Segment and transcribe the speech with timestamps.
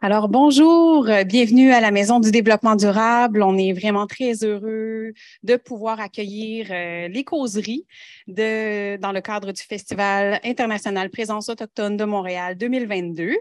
[0.00, 3.42] Alors, bonjour, euh, bienvenue à la Maison du développement durable.
[3.42, 7.86] On est vraiment très heureux de pouvoir accueillir euh, les causeries
[8.28, 13.36] dans le cadre du Festival international Présence autochtone de Montréal 2022.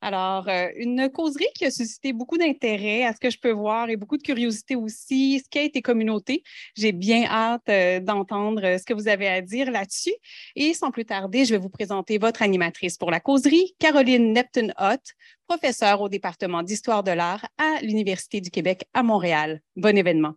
[0.00, 3.90] Alors, euh, une causerie qui a suscité beaucoup d'intérêt à ce que je peux voir
[3.90, 6.42] et beaucoup de curiosité aussi, ce a été communauté.
[6.76, 10.14] J'ai bien hâte euh, d'entendre euh, ce que vous avez à dire là-dessus.
[10.54, 15.02] Et sans plus tarder, je vais vous présenter votre animatrice pour la causerie, Caroline Neptune-Hott,
[15.48, 19.62] professeure au département d'histoire de l'art à l'Université du Québec à Montréal.
[19.76, 20.34] Bon événement.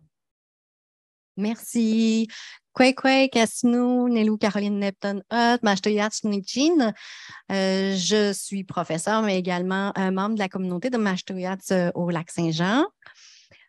[1.36, 2.28] Merci.
[2.74, 5.22] Kwek Asinu, Nelou Caroline Nepton
[5.62, 11.90] Mashtoyats euh, Je suis professeure, mais également un membre de la communauté de Mashtoyats euh,
[11.94, 12.86] au Lac-Saint-Jean.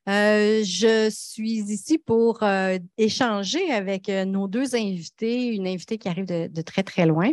[0.09, 2.43] Euh, je suis ici pour
[2.97, 7.29] échanger avec nos deux invités, une invitée qui arrive de, de, très, très loin.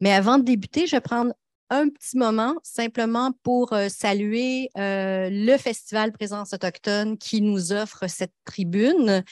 [0.00, 1.32] Mais avant de débuter, je vais prendre
[1.70, 9.22] un petit moment simplement pour saluer le Festival Présence autochtone qui nous offre cette tribune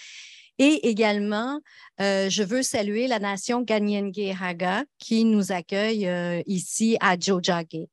[0.58, 1.60] et également,
[2.00, 7.86] euh, je veux saluer la nation Haga qui nous accueille euh, ici à Jojage.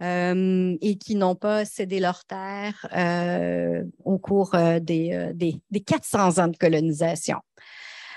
[0.00, 2.86] Euh, et qui n'ont pas cédé leur terre
[4.04, 7.38] au cours des, des, des, 400 ans de colonisation.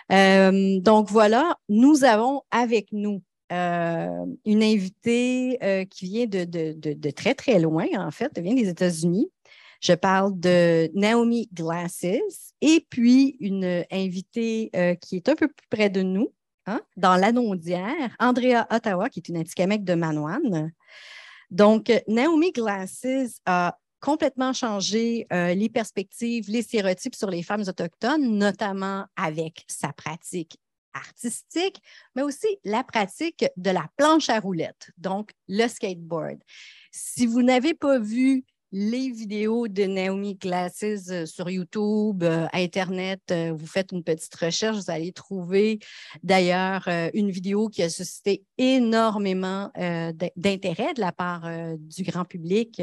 [0.09, 7.33] donc voilà, nous avons avec nous une invitée qui vient de, de, de, de, très,
[7.33, 9.31] très loin, en fait, elle vient des États-Unis.
[9.81, 15.67] Je parle de Naomi Glasses et puis une invitée euh, qui est un peu plus
[15.71, 16.31] près de nous,
[16.67, 20.71] hein, dans l'Anondière, Andrea Ottawa, qui est une Atikamekw de Manoine.
[21.49, 28.37] Donc, Naomi Glasses a complètement changé euh, les perspectives, les stéréotypes sur les femmes autochtones,
[28.37, 30.57] notamment avec sa pratique
[30.93, 31.81] artistique,
[32.15, 36.37] mais aussi la pratique de la planche à roulettes, donc le skateboard.
[36.91, 43.21] Si vous n'avez pas vu les vidéos de Naomi Glasses euh, sur YouTube, euh, Internet,
[43.31, 45.79] euh, vous faites une petite recherche, vous allez trouver
[46.23, 49.71] d'ailleurs une vidéo qui a suscité énormément
[50.35, 52.81] d'intérêt de la part du grand public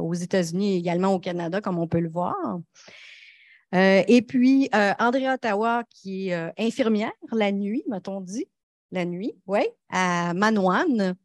[0.00, 2.34] aux États-Unis et également au Canada, comme on peut le voir.
[3.72, 8.46] et puis, Andrea Ottawa, qui est infirmière la nuit, m'a-t-on dit,
[8.94, 11.16] la nuit, oui, à Manoine.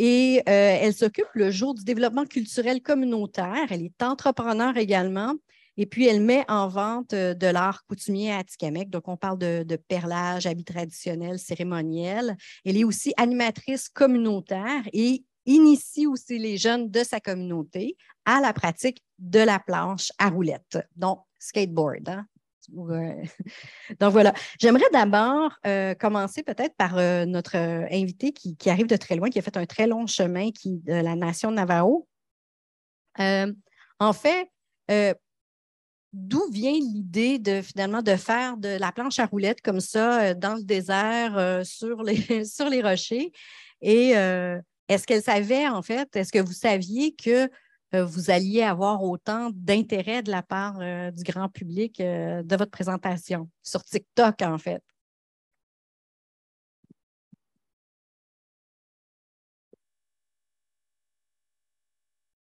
[0.00, 3.66] Et euh, elle s'occupe le jour du développement culturel communautaire.
[3.70, 5.34] Elle est entrepreneur également.
[5.76, 8.90] Et puis, elle met en vente euh, de l'art coutumier à Atikamek.
[8.90, 12.36] Donc, on parle de, perlage, habits traditionnels, cérémoniels.
[12.64, 18.52] Elle est aussi animatrice communautaire et initie aussi les jeunes de sa communauté à la
[18.52, 22.08] pratique de la planche à roulettes, donc skateboard.
[22.08, 22.26] Hein.
[24.00, 24.32] Donc voilà.
[24.60, 29.30] J'aimerais d'abord euh, commencer peut-être par euh, notre euh, invité qui, arrive de très loin,
[29.30, 32.06] qui a fait un très long chemin qui, de la nation Navajo.
[33.18, 34.48] en fait,
[36.12, 40.54] d'où vient l'idée de finalement de faire de la planche à roulettes comme ça dans
[40.54, 43.32] le désert sur, les, rochers?
[43.80, 47.48] Et est-ce qu'elle savait, en fait, est-ce que vous saviez que
[47.92, 52.70] vous alliez avoir autant d'intérêt de la part euh, du grand public euh, de votre
[52.70, 54.82] présentation sur TikTok, en fait?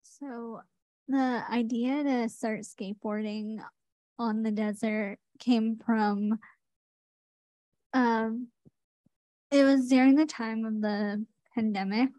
[0.01, 0.61] So
[1.07, 3.59] the idea to start skateboarding
[4.17, 6.39] on the desert came from
[7.93, 8.47] um,
[9.51, 12.09] it was during the time of the pandemic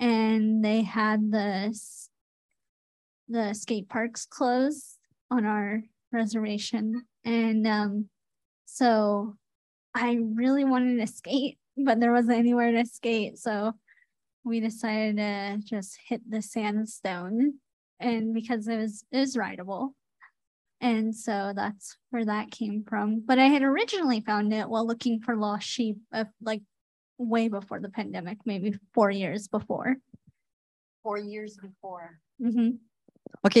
[0.00, 2.10] and they had this
[3.28, 4.98] the skate parks closed
[5.30, 7.02] on our reservation.
[7.24, 8.08] And um,
[8.64, 9.36] so
[9.94, 13.38] I really wanted to skate, but there wasn't anywhere to skate.
[13.38, 13.72] So
[14.44, 17.54] we decided to just hit the sandstone
[18.00, 19.94] and because it was it was rideable.
[20.80, 23.22] And so that's where that came from.
[23.26, 26.62] But I had originally found it while looking for lost sheep, uh, like
[27.18, 29.96] way before the pandemic, maybe four years before.
[31.02, 32.20] Four years before.
[32.40, 32.76] Mm-hmm.
[33.44, 33.58] OK.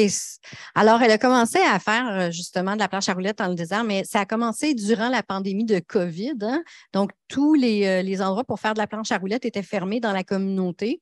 [0.74, 3.54] Alors, elle a commencé à faire euh, justement de la planche à roulettes dans le
[3.54, 6.38] désert, mais ça a commencé durant la pandémie de COVID.
[6.42, 6.62] Hein.
[6.92, 10.00] Donc, tous les, euh, les, endroits pour faire de la planche à roulettes étaient fermés
[10.00, 11.00] dans la communauté.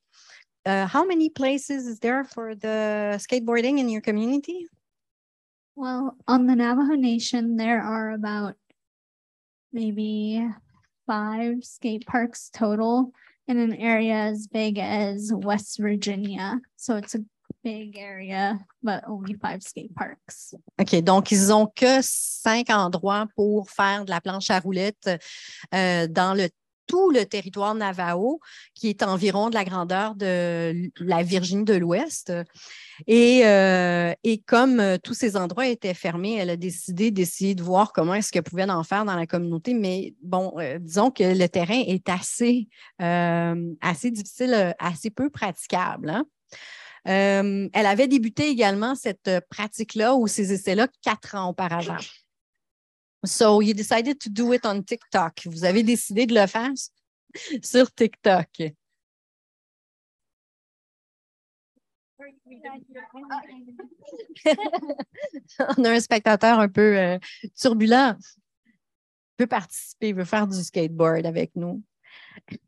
[0.67, 4.67] Uh, how many places is there for the skateboarding in your community?
[5.77, 8.55] Well, on the Navajo Nation, there are about
[9.73, 10.45] maybe
[11.07, 13.13] five skate parks total
[13.47, 16.61] in an area as big as West Virginia.
[16.77, 17.21] So it's a
[17.67, 20.55] big area, but only five skate parks.
[20.81, 25.11] OK, donc ils n'ont que cinq endroits pour faire de la planche à roulettes
[25.75, 26.49] euh, dans le
[26.87, 28.39] tout le territoire Navajo,
[28.73, 32.33] qui est environ de la grandeur de la Virginie de l'Ouest.
[33.09, 37.65] Et, euh, et, comme euh, tous ces endroits étaient fermés, elle a décidé d'essayer de
[37.65, 39.75] voir comment est-ce qu'elle pouvait en faire dans la communauté.
[39.75, 42.69] Mais bon, disons que le terrain est assez,
[43.01, 46.11] assez difficile, assez peu praticable.
[46.11, 46.25] Hein.
[47.09, 51.99] Elle avait débuté également cette pratique-là ou ces essais-là quatre ans auparavant.
[53.25, 55.47] So you decided to do it on TikTok.
[55.47, 56.71] Vous avez décidé de le faire
[57.63, 58.49] sur TikTok.
[65.79, 67.19] On a un spectateur un peu euh,
[67.59, 68.17] turbulent.
[68.67, 71.83] Il peut participer, il veut faire du skateboard avec nous.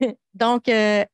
[0.35, 1.05] Donc, euh,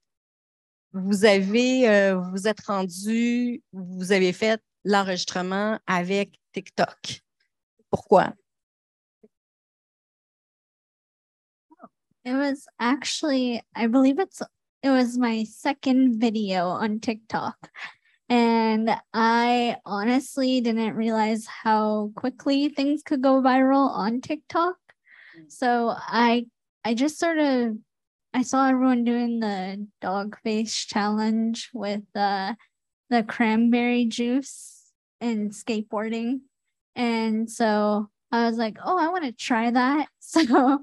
[0.95, 7.21] vous avez, euh, vous êtes rendu, vous avez fait l'enregistrement avec TikTok.
[7.91, 8.33] Pourquoi?
[12.25, 14.41] It was actually, I believe it's
[14.83, 17.57] it was my second video on TikTok.
[18.29, 24.77] And I honestly didn't realize how quickly things could go viral on TikTok.
[25.49, 26.47] So I
[26.85, 27.77] I just sort of
[28.37, 32.57] I saw everyone doing the dog face challenge with the
[33.09, 34.91] the cranberry juice
[35.21, 36.41] and skateboarding.
[36.97, 40.09] And so I was like, oh, I want to try that.
[40.21, 40.81] So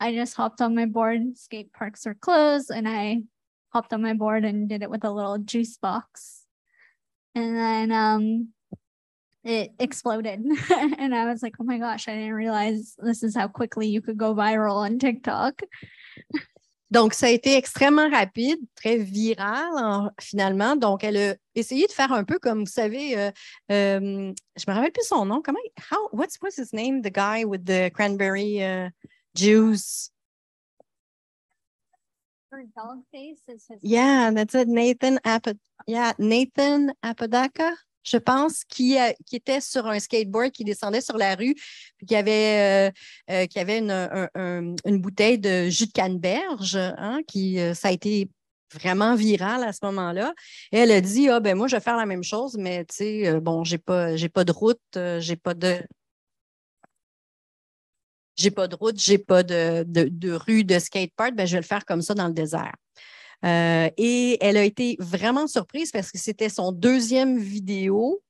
[0.00, 1.36] I just hopped on my board.
[1.36, 3.18] Skate parks are closed, and I
[3.70, 6.44] hopped on my board and did it with a little juice box.
[7.34, 8.48] And then um,
[9.44, 10.40] it exploded.
[10.70, 14.00] and I was like, oh my gosh, I didn't realize this is how quickly you
[14.00, 15.60] could go viral on TikTok.
[16.90, 20.76] Donc, ça a été extrêmement rapide, très viral en, finalement.
[20.76, 23.30] Donc, elle a essayé de faire un peu comme, vous savez, euh,
[23.72, 25.42] euh, je me rappelle plus son nom.
[25.42, 25.58] Comment,
[25.90, 27.02] how, what's, what's his name?
[27.02, 28.90] The guy with the cranberry uh,
[29.34, 30.10] Jews.
[32.74, 34.68] dog face is his Yeah, that's it.
[34.68, 37.72] Nathan Apod yeah, Nathan Apodaca,
[38.06, 38.96] je pense, qui,
[39.32, 41.54] était sur un skateboard qui descendait sur la rue,
[41.96, 42.90] puis qui avait,
[43.28, 48.30] euh, euh, avait une, bouteille de jus de canneberge, hein, qui euh, ça a été
[48.72, 50.34] vraiment viral à ce moment-là.
[50.72, 52.96] Et elle a dit Ah ben moi, je vais faire la même chose, mais tu
[52.96, 54.80] sais, bon, j'ai pas, j'ai pas de route,
[55.18, 55.82] j'ai pas de
[58.36, 61.66] j'ai pas de route, j'ai pas de, de, rue de skatepark, ben, je vais le
[61.66, 62.74] faire comme ça dans le désert.
[63.44, 68.22] Euh, et elle a été vraiment surprise parce que c'était son deuxième vidéo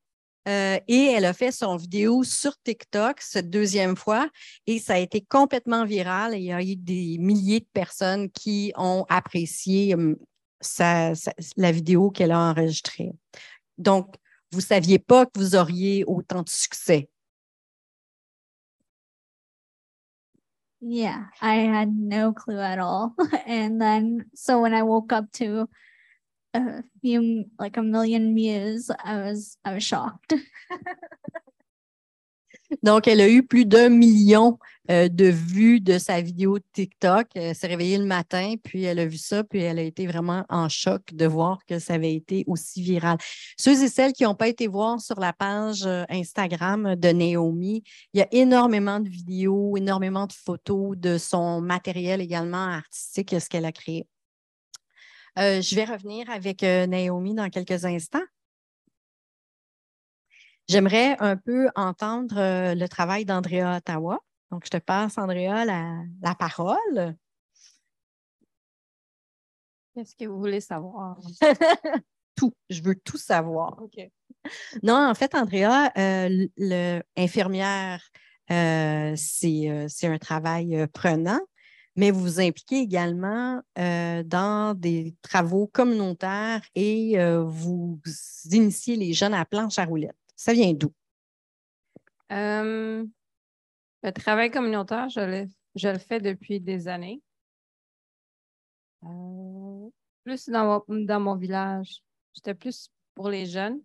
[0.49, 4.29] euh, et elle a fait son vidéo sur TikTok cette deuxième fois
[4.67, 6.35] et ça a été complètement viral.
[6.35, 10.17] il y a eu des milliers de personnes qui ont apprécié hum,
[11.57, 13.13] la vidéo qu'elle a enregistrée.
[13.79, 14.15] Donc,
[14.53, 17.09] vous ne saviez pas que vous auriez autant de succès.
[20.81, 23.15] Yeah, I had no clue at all.
[23.47, 25.69] and then, so when I woke up to
[26.55, 30.35] a few, like a million views, I was, I was shocked.
[32.83, 34.59] Donc, elle a eu plus d'un million
[34.91, 37.27] euh, de vues de sa vidéo TikTok.
[37.35, 40.45] Elle s'est réveillée le matin, puis elle a vu ça, puis elle a été vraiment
[40.49, 43.19] en choc de voir que ça avait été aussi viral.
[43.57, 47.83] Ceux et celles qui n'ont pas été voir sur la page euh, Instagram de Naomi,
[48.13, 53.49] il y a énormément de vidéos, énormément de photos de son matériel également artistique, ce
[53.49, 54.07] qu'elle a créé.
[55.39, 58.23] Euh, je vais revenir avec Naomi dans quelques instants.
[60.69, 64.19] J'aimerais un peu entendre euh, le travail d'Andrea Ottawa.
[64.51, 67.17] Donc, je te passe, Andrea, la, parole.
[69.95, 71.19] Qu'est-ce que vous voulez savoir?
[72.37, 72.53] tout.
[72.69, 73.81] Je veux tout savoir.
[74.83, 78.03] Non, en fait, Andrea, euh, l'infirmière,
[78.51, 81.41] euh, c'est un travail prenant,
[81.95, 88.01] mais vous vous impliquez également dans des travaux communautaires et vous
[88.51, 90.15] initiez les jeunes à planche à roulettes.
[90.37, 90.93] Ça vient d'où?
[92.31, 93.05] Euh,
[94.03, 97.23] le travail communautaire, je le, je le fais depuis des années.
[99.05, 99.89] Euh,
[100.25, 102.03] plus dans mon, dans mon village.
[102.35, 103.81] J'étais plus pour les jeunes,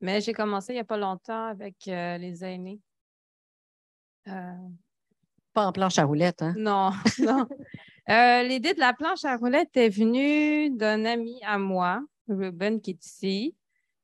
[0.00, 2.80] mais j'ai commencé il n'y a pas longtemps avec euh, les aînés.
[4.24, 6.54] pas en planche à roulettes, hein?
[6.56, 7.46] Non, non.
[8.08, 13.04] L'idée de la planche à roulettes est venue d'un ami à moi, Ruben, qui est
[13.04, 13.54] ici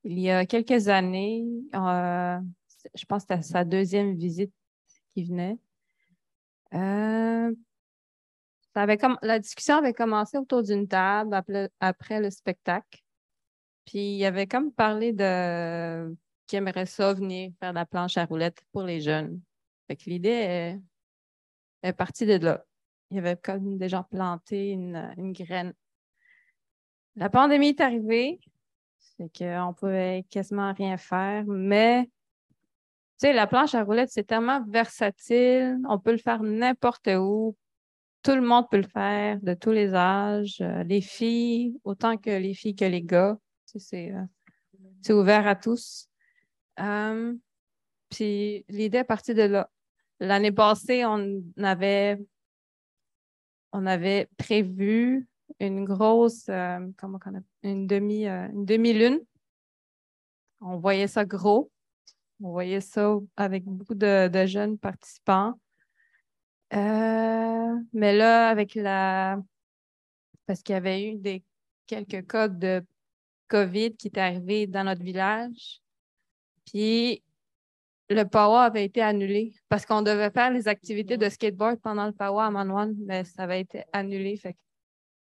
[0.04, 2.38] il y a quelques années, euh,
[2.94, 4.52] je pense que c'était sa deuxième visite
[5.14, 5.58] qui venait.
[6.74, 7.52] Euh,
[8.74, 11.42] la discussion avait commencé autour d'une table
[11.80, 13.00] après, le spectacle.
[13.84, 16.14] Puis il avait comme parlé de
[16.46, 19.40] qu'il aimerait ça venir faire la planche à roulettes pour les jeunes.
[19.86, 20.78] Fait que l'idée
[21.82, 22.64] est, partie de là.
[23.10, 25.74] il y avait comme déjà planté une, une graine.
[27.16, 28.40] La pandémie est arrivée,
[29.00, 32.04] c'est qu'on pouvait quasiment rien faire, mais
[33.20, 37.54] tu sais, la planche à roulettes, c'est tellement versatile, on peut le faire n'importe où.
[38.22, 42.30] Tout le monde peut le faire, de tous les âges, euh, les filles, autant que
[42.30, 43.38] les filles que les gars.
[43.66, 44.12] Tu sais,
[45.06, 46.06] c'est euh, ouvert à tous.
[46.80, 47.34] Euh,
[48.10, 49.70] puis l'idée est partie de là.
[50.18, 52.18] L'année passée, on avait,
[53.72, 55.26] on avait prévu
[55.60, 56.46] une grosse,
[56.96, 59.20] comment on appelle, une demi, une demi-lune.
[60.60, 61.70] On voyait ça gros.
[62.42, 65.60] On voyait ça avec beaucoup de, jeunes participants.
[66.72, 69.38] Euh, mais là, avec la.
[70.46, 71.42] Parce qu'il y avait eu
[71.86, 72.84] quelques cas de
[73.48, 75.80] COVID qui étaient arrivés dans notre village.
[76.66, 77.22] Puis
[78.08, 82.12] le PAWA avait été annulé parce qu'on devait faire les activités de skateboard pendant le
[82.12, 84.36] PAWA à Manwan, mais ça avait été annulé.
[84.36, 84.56] Fait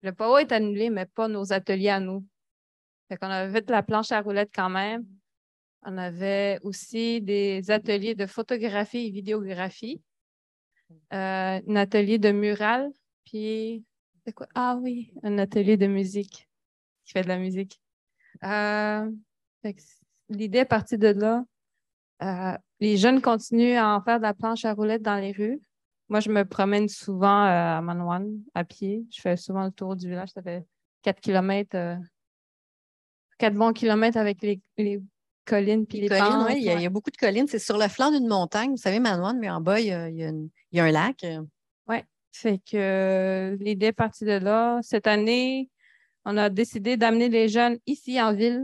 [0.06, 2.24] le PAWA est annulé, mais pas nos ateliers à nous.
[3.08, 5.04] Fait qu'on avait fait la planche à roulettes quand même.
[5.82, 10.00] On avait aussi des ateliers de photographie et vidéographie,
[11.12, 12.90] euh, un atelier de mural,
[13.24, 13.84] puis
[14.34, 14.46] quoi?
[14.54, 16.48] Ah oui, un atelier de musique
[17.04, 17.80] qui fait de la musique.
[18.44, 19.10] Euh,
[20.28, 21.44] l'idée est partie de là.
[22.22, 25.60] Euh, les jeunes continuent à en faire de la planche à roulettes dans les rues.
[26.08, 29.04] Moi, je me promène souvent à Manouane à pied.
[29.10, 30.30] Je fais souvent le tour du village.
[30.30, 30.64] Ça fait
[31.02, 31.98] 4 km,
[33.38, 35.00] 4 bons kilomètres avec les, les
[35.46, 37.46] collines puis les, collines, Oui, il, y a beaucoup de collines.
[37.46, 38.72] C'est sur le flanc d'une montagne.
[38.72, 41.24] Vous savez, Manoine, mais en bas, il y a, un lac.
[41.88, 41.96] Oui.
[42.32, 44.80] Fait que euh, l'idée est partie de là.
[44.82, 45.70] Cette année,
[46.26, 48.62] on a décidé d'amener les jeunes ici en ville,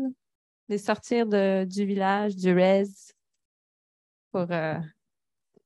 [0.68, 3.14] de sortir du village, du RES,
[4.30, 4.74] pour euh,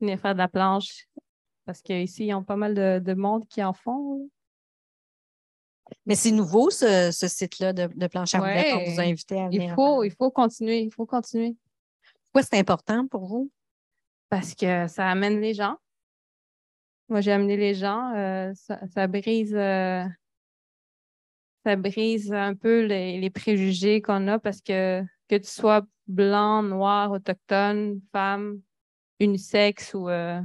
[0.00, 1.06] venir faire de la planche.
[1.66, 4.30] Parce qu'ici, ils ont pas mal de monde qui en font.
[6.04, 9.70] Mais c'est nouveau, ce, site-là de, planche à roulettes qu'on vous a invité à venir.
[9.70, 11.56] Il faut, il faut continuer, il faut continuer.
[12.32, 13.50] Pourquoi c'est important pour vous?
[14.28, 15.76] Parce que ça amène les gens.
[17.08, 18.12] Moi, j'ai amené les gens.
[18.16, 20.04] Euh, ça, brise euh,
[21.64, 27.10] ça brise un peu les, préjugés qu'on a parce que que tu sois blanc, noir,
[27.10, 28.60] autochtone, femme,
[29.18, 30.40] unisexe ou euh,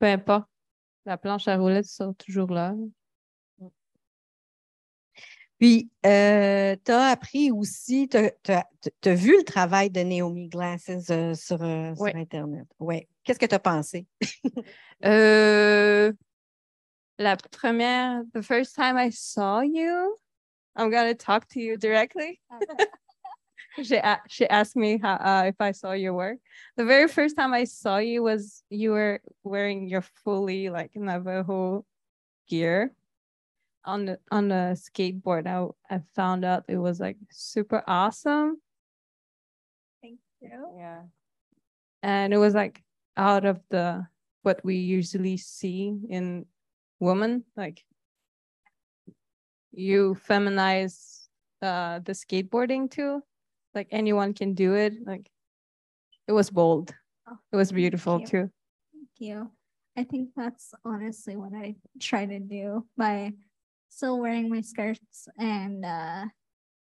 [0.00, 0.48] peu importe,
[1.04, 2.74] la planche à roulettes sera toujours là.
[5.58, 11.34] Puis, euh, tu as appris aussi, tu as, vu le travail de Naomi Glasses euh,
[11.34, 12.66] sur, euh, sur, Internet.
[12.78, 13.06] Oui.
[13.22, 14.06] Qu'est-ce que tu as pensé?
[17.18, 20.16] la première, the first time I saw you,
[20.76, 22.40] I'm going to talk to you directly.
[23.82, 26.38] she, she asked me how, uh, if I saw your work.
[26.76, 31.84] The very first time I saw you was you were wearing your fully like Navajo
[32.48, 32.92] gear
[33.84, 35.46] on the on the skateboard.
[35.46, 38.60] I, I found out it was like super awesome.
[40.02, 40.68] Thank you.
[40.76, 41.02] Yeah.
[42.02, 42.82] And it was like
[43.16, 44.06] out of the
[44.42, 46.46] what we usually see in
[46.98, 47.84] women like
[49.72, 51.28] you feminize
[51.62, 53.22] uh the skateboarding too
[53.74, 55.28] like anyone can do it like
[56.28, 56.92] it was bold
[57.28, 58.50] oh, it was beautiful thank too
[58.92, 59.50] thank you
[59.96, 63.32] i think that's honestly what i try to do by
[63.88, 66.24] still wearing my skirts and uh,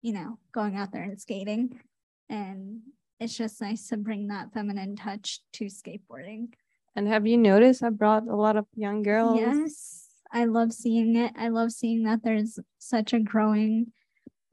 [0.03, 1.81] you know, going out there and skating.
[2.29, 2.81] And
[3.19, 6.49] it's just nice to bring that feminine touch to skateboarding.
[6.97, 9.39] And have you noticed I brought a lot of young girls?
[9.39, 10.07] Yes.
[10.33, 11.33] I love seeing it.
[11.37, 13.93] I love seeing that there's such a growing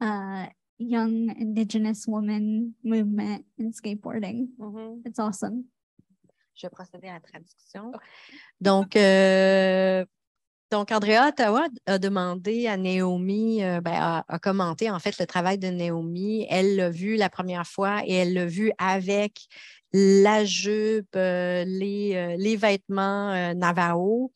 [0.00, 0.46] uh,
[0.78, 4.48] young indigenous woman movement in skateboarding.
[5.04, 5.64] It's awesome.
[6.54, 7.92] Je vais procéder à la traduction.
[8.60, 10.04] Donc, euh,
[10.70, 15.56] Donc, Andrea Ottawa a demandé à Naomi, euh, ben, a, commenté en fait le travail
[15.56, 16.46] de Naomi.
[16.50, 19.46] Elle l'a vu la première fois et elle l'a vu avec
[19.94, 24.30] la jupe, euh, les, euh, les, vêtements Navajo.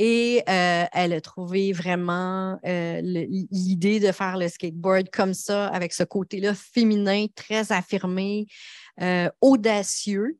[0.00, 6.54] Et elle a trouvé vraiment l'idée de faire le skateboard comme ça, avec ce côté-là
[6.54, 8.46] féminin, très affirmé,
[9.40, 10.38] audacieux.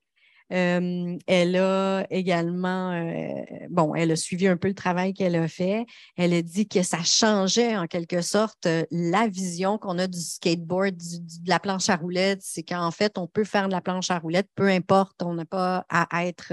[0.53, 5.47] Euh, elle a également, euh, bon, elle a suivi un peu le travail qu'elle a
[5.47, 5.85] fait.
[6.17, 10.21] Elle a dit que ça changeait en quelque sorte euh, la vision qu'on a du
[10.21, 12.41] skateboard, de la planche à roulettes.
[12.43, 15.45] C'est qu'en fait, on peut faire de la planche à roulettes, peu importe, on n'a
[15.45, 16.53] pas à être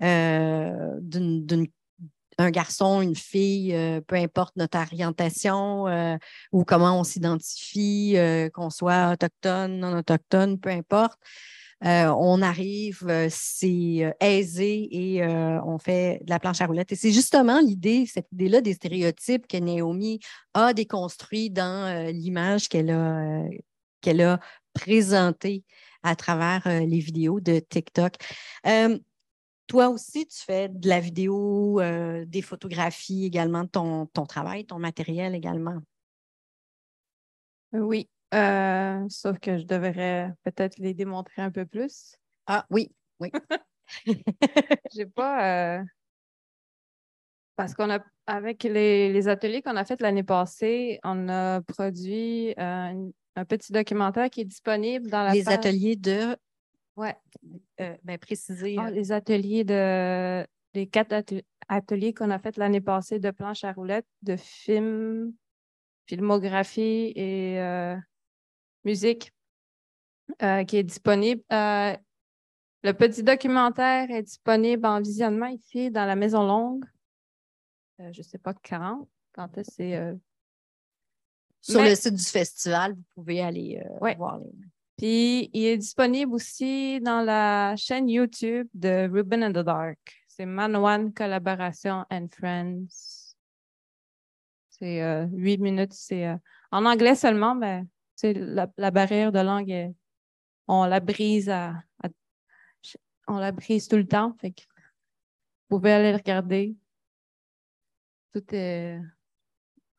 [0.00, 1.64] d'un
[2.42, 3.74] un garçon, une fille,
[4.06, 5.86] peu importe notre orientation
[6.52, 8.16] ou comment on s'identifie,
[8.52, 11.18] qu'on soit autochtone, non autochtone, peu importe.
[11.84, 15.26] euh, on arrive, euh, c'est euh, aisé et
[15.64, 16.92] on fait de la planche à roulettes.
[16.92, 20.20] Et c'est justement l'idée, cette idée-là des stéréotypes que Naomi
[20.54, 23.42] a déconstruit dans l'image qu'elle a,
[24.00, 24.38] qu'elle a
[24.74, 25.64] présentée
[26.04, 28.14] à travers les vidéos de TikTok.
[29.72, 31.80] Toi aussi, tu fais de la vidéo,
[32.26, 35.80] des photographies également, ton, ton travail, ton matériel également?
[37.72, 42.16] Oui, euh, sauf que je devrais peut-être les démontrer un peu plus.
[42.46, 43.30] Ah oui, oui.
[44.94, 45.78] J'ai pas.
[45.78, 45.82] Euh,
[47.56, 53.10] parce qu'on a, avec les, ateliers qu'on a fait l'année passée, on a produit un,
[53.48, 55.32] petit documentaire qui est disponible dans la.
[55.32, 56.36] Les ateliers de.
[56.96, 57.16] Ouais.
[57.80, 58.76] Euh, ben, préciser.
[58.78, 60.46] Ah, les ateliers de.
[60.74, 61.14] Les quatre
[61.68, 65.34] ateliers qu'on a fait l'année passée de planche à roulettes, de film,
[66.06, 67.60] filmographie et
[68.84, 69.32] musique
[70.42, 71.42] euh, qui est disponible.
[71.52, 71.96] Euh,
[72.82, 76.84] le petit documentaire est disponible en visionnement ici dans la Maison Longue.
[78.00, 79.08] Euh, je ne sais pas quand.
[79.32, 80.14] Quand est-ce c'est.
[81.60, 83.80] Sur le site du festival, vous pouvez aller
[84.16, 84.50] voir les.
[84.96, 89.98] Puis il est disponible aussi dans la chaîne YouTube de Ruben in the Dark.
[90.28, 93.34] C'est Man One Collaboration and Friends.
[94.70, 95.92] C'est huit minutes.
[95.92, 96.34] C'est
[96.70, 97.84] en anglais seulement, mais
[98.22, 99.94] la, barrière de langue,
[100.68, 101.82] on la brise à,
[103.26, 104.36] on la brise tout le temps.
[104.40, 104.62] Fait que
[105.68, 106.76] vous pouvez aller regarder.
[108.32, 108.44] Tout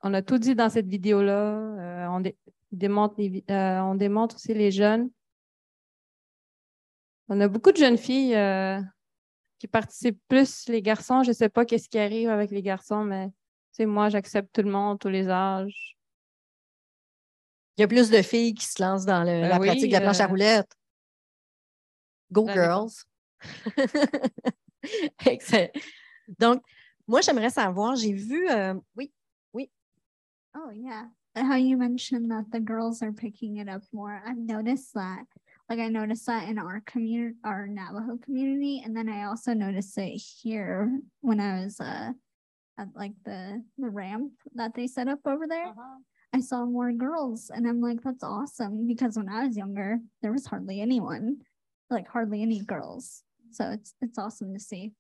[0.06, 1.32] on a tout dit dans cette vidéo-là.
[1.32, 2.34] Euh,
[2.76, 5.10] démontre euh, on démontre aussi les jeunes.
[7.30, 8.82] On a beaucoup de jeunes filles euh,
[9.60, 11.24] qui participent plus, les garçons.
[11.24, 13.32] Je ne sais pas qu'est-ce qui arrive avec les garçons, mais
[13.80, 15.98] moi, j'accepte tout le monde, tous les âges.
[17.78, 20.02] Il y a plus de filles qui se lancent dans ben la pratique de la
[20.02, 20.78] planche à euh, roulettes.
[22.32, 22.92] Go girls!
[26.40, 26.62] Donc,
[27.08, 29.12] moi, j'aimerais savoir, j'ai vu, euh, oui,
[29.54, 29.72] oui.
[30.56, 31.10] Oh, yeah.
[31.36, 34.22] How you mentioned that the girls are picking it up more.
[34.26, 35.26] I've noticed that.
[35.70, 39.98] Like I noticed that in our community, our Navajo community, and then I also noticed
[39.98, 42.12] it here when I was uh,
[42.78, 45.68] at like the the ramp that they set up over there.
[45.68, 46.04] Uh -huh.
[46.36, 50.32] I saw more girls and I'm like, that's awesome because when I was younger, there
[50.32, 51.38] was hardly anyone,
[51.90, 53.24] like hardly any girls.
[53.52, 54.94] So it's it's awesome to see.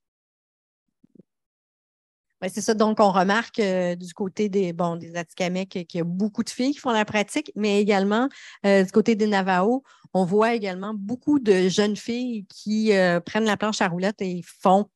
[2.50, 2.74] C'est ça.
[2.74, 6.74] Donc, on remarque euh, du côté des, bon, des qu'il y a beaucoup de filles
[6.74, 8.30] qui font la pratique, mais également
[8.66, 13.46] euh, du côté des Navajo, on voit également beaucoup de jeunes filles qui euh, prennent
[13.46, 14.90] la planche à roulettes et font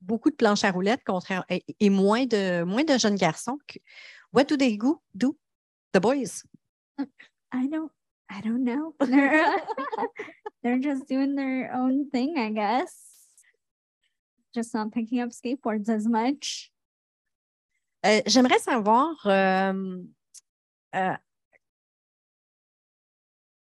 [0.00, 1.02] beaucoup de planches à roulettes
[1.80, 3.58] et, moins, de, moins de jeunes garçons.
[4.32, 4.78] What do they
[5.14, 5.36] do?
[5.92, 6.44] the boys?
[7.52, 7.90] I don't
[8.28, 8.94] I don't know.
[10.62, 12.94] They're just doing their own thing, I guess.
[14.54, 16.70] Just not picking up skateboards as much.
[18.06, 20.02] Euh, J'aimerais savoir euh,
[20.94, 21.14] euh,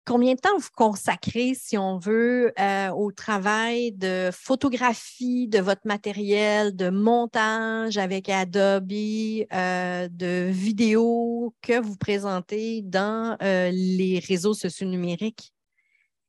[0.06, 2.54] combien de temps vous consacrez, si on veut,
[2.96, 11.98] au travail de photographie de votre matériel, de montage avec Adobe, de vidéos que vous
[11.98, 15.54] présentez dans les réseaux sociaux numériques?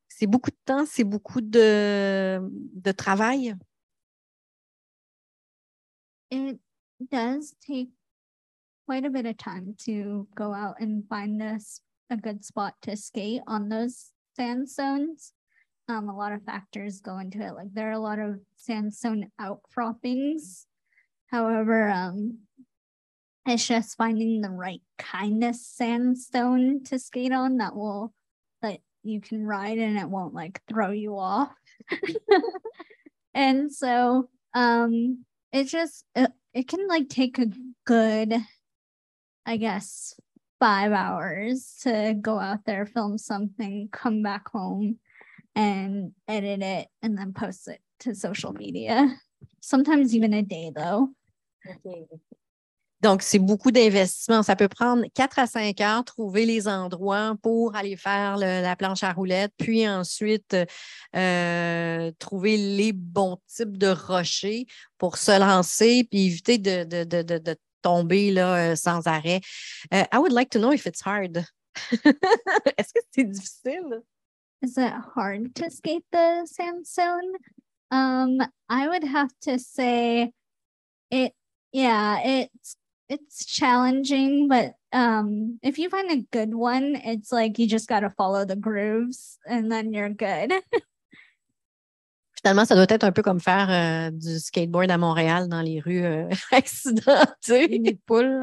[0.09, 2.41] C'est beaucoup de temps, c'est beaucoup de,
[2.97, 3.55] travail?
[7.11, 7.91] Does take
[8.87, 12.97] quite a bit of time to go out and find this a good spot to
[12.97, 15.33] skate on those sandstones.
[15.89, 17.55] Um, a lot of factors go into it.
[17.55, 20.67] Like there are a lot of sandstone outcroppings.
[21.27, 22.39] However, um,
[23.47, 28.13] it's just finding the right kind of sandstone to skate on that will
[28.63, 31.53] that you can ride and it won't like throw you off.
[33.35, 36.05] and so um it just
[36.55, 37.47] it, can like take a
[37.85, 38.35] good
[39.47, 40.15] I guess
[40.61, 44.99] five hours to go out there, film something, come back home
[45.57, 49.17] and edit it and then post it to social media.
[49.61, 51.09] Sometimes even a day though.
[53.03, 54.43] Donc, c'est beaucoup d'investissement.
[54.43, 59.03] Ça peut prendre quatre à cinq heures, trouver les endroits pour aller faire la planche
[59.03, 60.57] à roulettes, puis ensuite
[61.17, 64.67] euh, trouver les bons types de rochers
[64.99, 69.41] pour se lancer, puis éviter de, de, de, de tomber là, euh, sans arrêt.
[69.93, 71.45] Uh, I would like to know if it's hard.
[71.93, 74.03] Est-ce que c'est difficile?
[74.63, 77.33] Is it hard to skate the sandstone?
[77.91, 80.33] Um, I would have to say
[81.11, 81.33] it
[81.73, 82.77] yeah, it's
[83.11, 88.11] it's challenging, but um if you find a good one, it's like you just gotta
[88.11, 90.53] follow the grooves and then you're good.
[92.43, 95.79] Finalement, ça doit être un peu comme faire euh, du skateboard à Montréal dans les
[95.79, 97.77] rues euh, accidentées.
[97.77, 98.41] Une poule.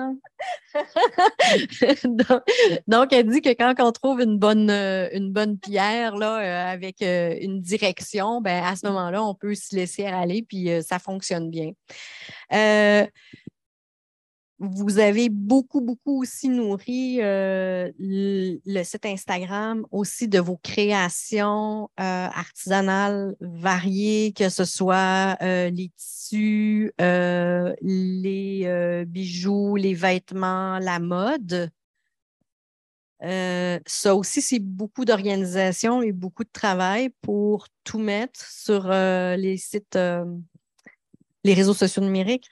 [2.03, 2.43] donc,
[2.88, 6.73] donc, elle dit que quand on trouve une bonne, euh, une bonne pierre là, euh,
[6.73, 10.84] avec euh, une direction, ben, à ce moment-là, on peut se laisser aller, puis euh,
[10.84, 11.71] ça fonctionne bien.
[14.60, 21.91] Vous avez beaucoup, beaucoup aussi nourri euh, le, le site Instagram aussi de vos créations
[22.00, 30.80] euh, artisanales variées, que ce soit euh, les tissus, euh, les euh, bijoux, les vêtements,
[30.80, 31.70] la mode.
[33.22, 39.58] Euh, ça aussi, c'est beaucoup d'organisation et beaucoup de travail pour tout mettre sur les
[39.58, 40.00] sites,
[41.43, 42.50] les réseaux sociaux numériques.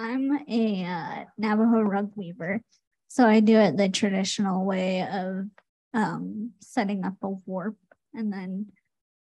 [0.00, 2.62] I'm a uh, Navajo rug weaver,
[3.08, 5.46] so I do it the traditional way of
[5.92, 7.76] um, setting up a warp
[8.14, 8.66] and then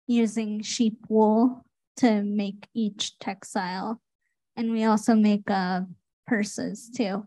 [0.06, 1.64] using sheep wool
[1.96, 4.02] to make each textile.
[4.54, 5.82] And we also make uh,
[6.26, 7.26] purses too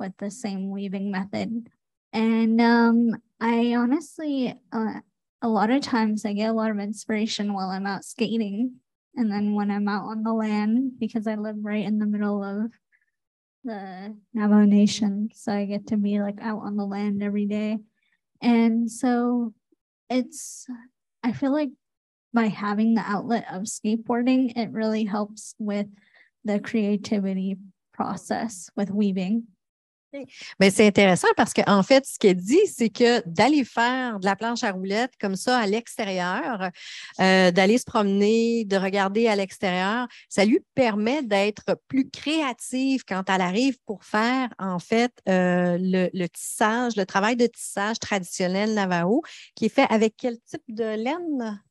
[0.00, 1.68] with the same weaving method.
[2.12, 5.00] And um, I honestly, uh,
[5.40, 8.74] a lot of times I get a lot of inspiration while I'm out skating.
[9.14, 12.42] And then when I'm out on the land, because I live right in the middle
[12.42, 12.72] of
[13.68, 17.78] the Navajo Nation, so I get to be like out on the land every day.
[18.40, 19.52] And so
[20.08, 20.66] it's,
[21.22, 21.70] I feel like
[22.32, 25.86] by having the outlet of skateboarding, it really helps with
[26.44, 27.56] the creativity
[27.92, 29.44] process with weaving.
[30.60, 34.36] Mais c'est intéressant parce qu'en fait, ce qu'elle dit, c'est que d'aller faire de la
[34.36, 36.70] planche à roulettes comme ça à l'extérieur,
[37.20, 43.28] euh, d'aller se promener, de regarder à l'extérieur, ça lui permet d'être plus créative quand
[43.28, 48.74] elle arrive pour faire en fait euh, le, le tissage, le travail de tissage traditionnel
[48.74, 49.22] Navajo,
[49.54, 51.62] qui est fait avec quel type de laine?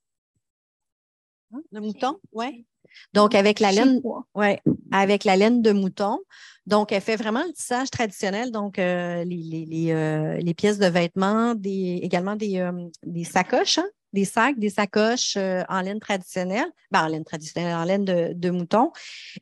[1.72, 2.20] De mouton?
[2.34, 2.66] Oui.
[3.14, 4.02] Donc, avec la laine.
[4.36, 6.20] Ouais, avec la laine de mouton.
[6.66, 10.80] Donc, elle fait vraiment le tissage traditionnel, donc euh, les, les, les, euh, les pièces
[10.80, 16.00] de vêtements, des, également des, euh, des sacoches, hein, des sacs, des sacoches en laine
[16.00, 18.92] traditionnelle, ben, en laine traditionnelle, en laine de, de mouton.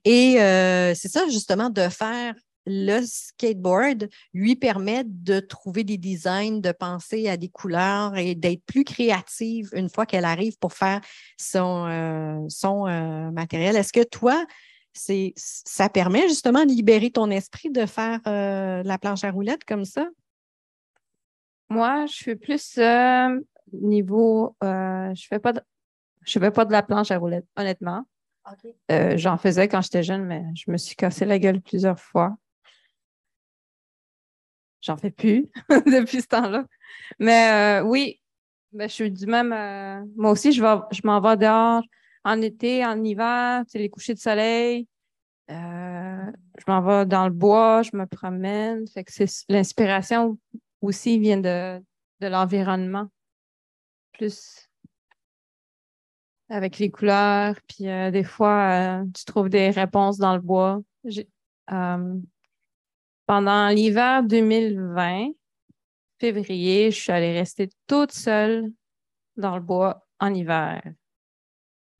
[0.03, 0.35] Et
[0.95, 7.27] c'est ça, justement, de faire le skateboard lui permet de trouver des designs, de penser
[7.29, 11.01] à des couleurs et d'être plus créative une fois qu'elle arrive pour faire
[11.37, 13.75] son, euh, son euh, matériel.
[13.75, 14.45] Est-ce que toi,
[14.93, 19.65] c'est, ça permet justement de libérer ton esprit de faire euh, la planche à roulettes
[19.65, 20.07] comme ça?
[21.69, 22.79] Moi, je fais plus
[23.71, 24.55] niveau.
[24.61, 25.61] je fais pas de,
[26.23, 28.05] je fais pas de la planche à roulettes, honnêtement.
[28.89, 32.37] J'en faisais quand j'étais jeune, mais je me suis cassé la gueule plusieurs fois.
[34.85, 36.65] J'en fais plus depuis ce temps-là.
[37.19, 38.21] Mais euh, oui,
[38.71, 39.51] ben, je suis du même.
[39.51, 41.81] euh, moi aussi, je, vais, je m'en vais dehors
[42.23, 44.87] en été, en hiver, tu sais, les couchers de soleil.
[45.49, 48.85] Euh, je m'en vais dans le bois, je me promène.
[49.07, 50.37] C'est l'inspiration
[50.81, 51.81] aussi vient de,
[52.21, 53.07] l'environnement.
[54.13, 54.69] Plus
[56.49, 60.79] avec les couleurs, puis des fois, tu trouves des réponses dans le bois.
[63.25, 65.29] Pendant l'hiver 2020,
[66.19, 68.71] février, je suis allée rester toute seule
[69.37, 70.81] dans le bois en hiver.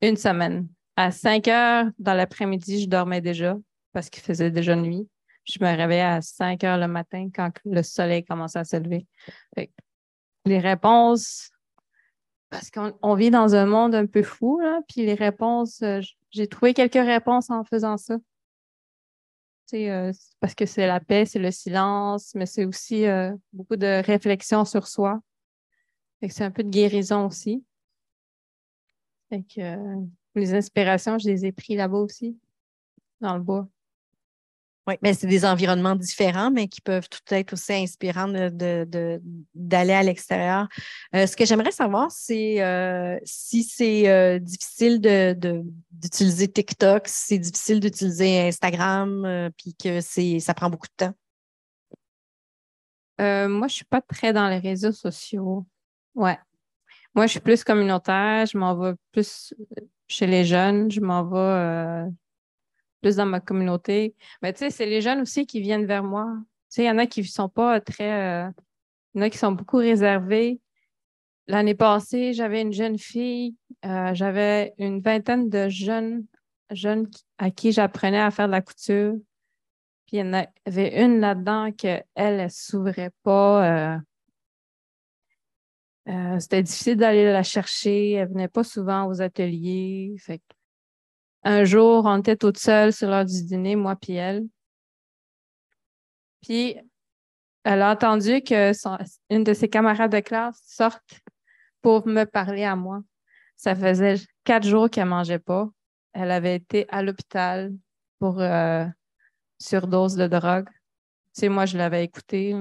[0.02, 0.68] Une semaine.
[0.96, 3.58] À 5 heures dans l'après-midi, je dormais déjà
[3.92, 5.08] parce qu'il faisait déjà nuit.
[5.44, 9.06] Je me réveillais à 5 heures le matin quand le soleil commençait à se lever.
[10.46, 11.50] Les réponses,
[12.50, 16.02] parce qu'on on vit dans un monde un peu fou, là, puis les réponses, euh,
[16.30, 18.18] j'ai trouvé quelques réponses en faisant ça.
[19.74, 24.04] Euh, parce que c'est la paix, c'est le silence, mais c'est aussi euh, beaucoup de
[24.06, 25.20] réflexion sur soi.
[26.28, 27.64] C'est un peu de guérison aussi.
[29.30, 32.38] Fait que euh, les inspirations, je les ai pris là-bas aussi,
[33.22, 33.68] dans le bois.
[34.88, 38.86] Oui, mais c'est des environnements différents, mais qui peuvent tout être aussi inspirants de, de-
[38.88, 39.22] de-
[39.56, 40.68] d'aller à l'extérieur.
[41.16, 47.08] Euh, ce que j'aimerais savoir, c'est euh, si c'est euh, difficile de, de- d'utiliser TikTok,
[47.08, 51.14] si c'est difficile d'utiliser Instagram, euh, puis que c'est, ça prend beaucoup de temps.
[53.22, 55.66] Euh, moi, je suis pas très dans les réseaux sociaux.
[56.14, 56.38] Ouais.
[57.16, 58.46] Moi, je suis plus communautaire.
[58.46, 59.54] Je m'en vais plus
[60.08, 60.92] chez les jeunes.
[60.92, 62.06] Je m'en vais euh,
[63.06, 64.16] plus dans ma communauté.
[64.42, 66.26] Mais tu sais, c'est les jeunes aussi qui viennent vers moi.
[66.38, 68.48] Tu sais, il y en a qui sont pas très.
[68.48, 68.50] euh,
[69.14, 70.60] il y en a qui sont beaucoup réservés.
[71.46, 73.56] L'année passée, j'avais une jeune fille.
[73.86, 76.26] euh, j'avais une vingtaine de jeunes,
[76.72, 79.14] jeunes à qui j'apprenais à faire de la couture.
[80.08, 80.34] Puis il y en
[80.66, 84.00] avait une là-dedans qu'elle, elle s'ouvrait pas.
[86.10, 88.14] euh, c'était difficile d'aller la chercher.
[88.14, 90.16] Elle venait pas souvent aux ateliers.
[90.18, 90.42] Fait
[91.46, 94.46] un jour, on était toutes seules sur l'heure du dîner, moi puis elle.
[96.42, 96.76] Puis,
[97.64, 98.72] elle a entendu que
[99.30, 101.22] une de ses camarades de classe sorte
[101.82, 103.02] pour me parler à moi.
[103.56, 105.70] Ça faisait quatre jours qu'elle mangeait pas.
[106.14, 107.74] Elle avait été à l'hôpital
[108.20, 108.86] pour euh,
[109.60, 110.68] surdose de drogue.
[111.38, 112.56] Tu moi, je l'avais écoutée.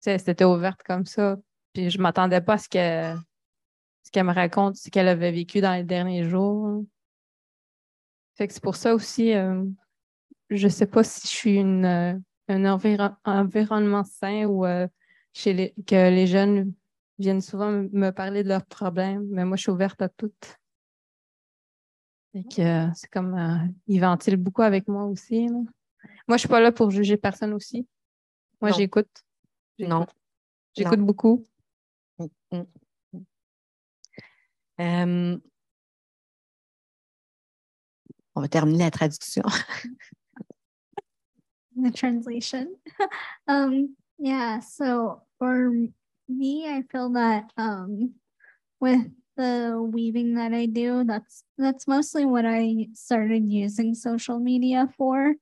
[0.00, 1.36] C'était ouverte comme ça.
[1.72, 5.84] Puis je m'attendais pas à ce qu'elle me raconte, ce qu'elle avait vécu dans les
[5.84, 6.84] derniers jours.
[8.34, 9.64] Fait que c'est pour ça aussi, euh,
[10.50, 12.14] je sais pas si je suis une, euh,
[12.48, 12.64] un
[13.24, 14.88] environnement sain ou euh,
[15.32, 16.72] chez que les jeunes
[17.18, 20.58] viennent souvent me parler de leurs problèmes, mais moi, je suis ouverte à toutes.
[22.94, 25.48] c'est comme, ils ventilent beaucoup avec moi aussi.
[25.48, 27.86] Moi, je suis pas là pour juger personne aussi.
[28.60, 29.10] Moi, j'écoute.
[29.78, 30.06] Non.
[30.76, 31.44] J'écoute beaucoup.
[32.18, 32.64] Mm,
[34.78, 35.40] mm.
[38.34, 39.42] On va terminer la traduction.
[41.76, 42.76] the translation.
[43.48, 45.70] um, yeah, so for
[46.28, 48.14] me, I feel that um,
[48.80, 54.88] with the weaving that I do, that's that's mostly what I started using social media
[54.96, 55.34] for.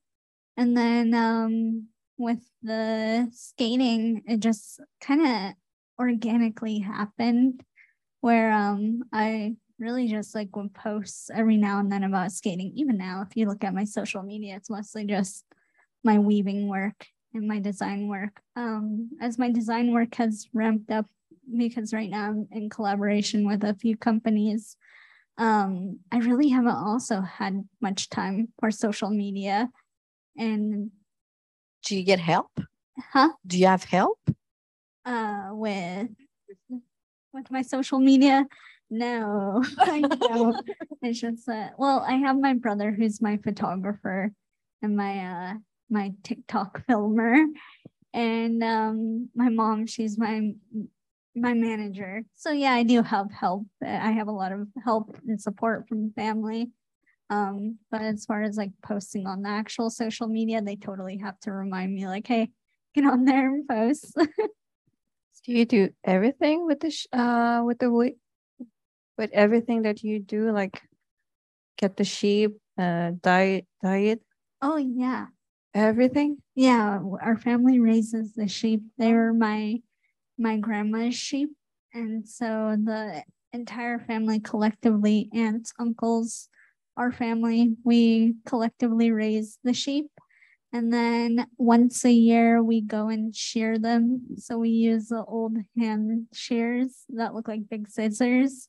[0.57, 5.55] And then um, with the skating, it just kind of
[5.98, 7.62] organically happened
[8.20, 12.73] where um, I really just like would post every now and then about skating.
[12.77, 15.45] Even now, if you look at my social media, it's mostly just
[16.05, 18.40] my weaving work and my design work.
[18.57, 21.07] Um, as my design work has ramped up,
[21.57, 24.77] because right now I'm in collaboration with a few companies,
[25.38, 29.68] um, I really haven't also had much time for social media.
[30.38, 30.92] And
[31.85, 32.51] do you get help?
[33.12, 33.31] Huh?
[33.47, 34.21] Do you have help?
[35.05, 36.11] Uh, with
[37.33, 38.47] with my social media.
[38.92, 40.57] No, I don't.
[41.00, 41.78] it's just that.
[41.78, 44.33] Well, I have my brother who's my photographer,
[44.83, 45.55] and my uh
[45.88, 47.38] my TikTok filmer,
[48.12, 50.52] and um, my mom, she's my
[51.35, 52.24] my manager.
[52.35, 53.66] So yeah, I do have help.
[53.83, 56.70] I have a lot of help and support from family.
[57.31, 61.40] Um, but as far as like posting on the actual social media, they totally have
[61.40, 62.50] to remind me, like, hey,
[62.94, 64.14] get on there and post.
[65.46, 67.90] do you do everything with the sh- uh with the
[69.23, 70.83] with everything that you do, like
[71.79, 74.21] get the sheep, uh, diet, diet?
[74.61, 75.27] Oh yeah,
[75.75, 76.39] Everything?
[76.55, 78.83] Yeah, our family raises the sheep.
[78.99, 79.81] They were my
[80.37, 81.51] my grandma's sheep,
[81.95, 86.49] and so the entire family collectively, aunts, uncles,
[86.97, 90.07] our family, we collectively raise the sheep.
[90.73, 94.23] And then once a year, we go and shear them.
[94.39, 98.69] So we use the old hand shears that look like big scissors,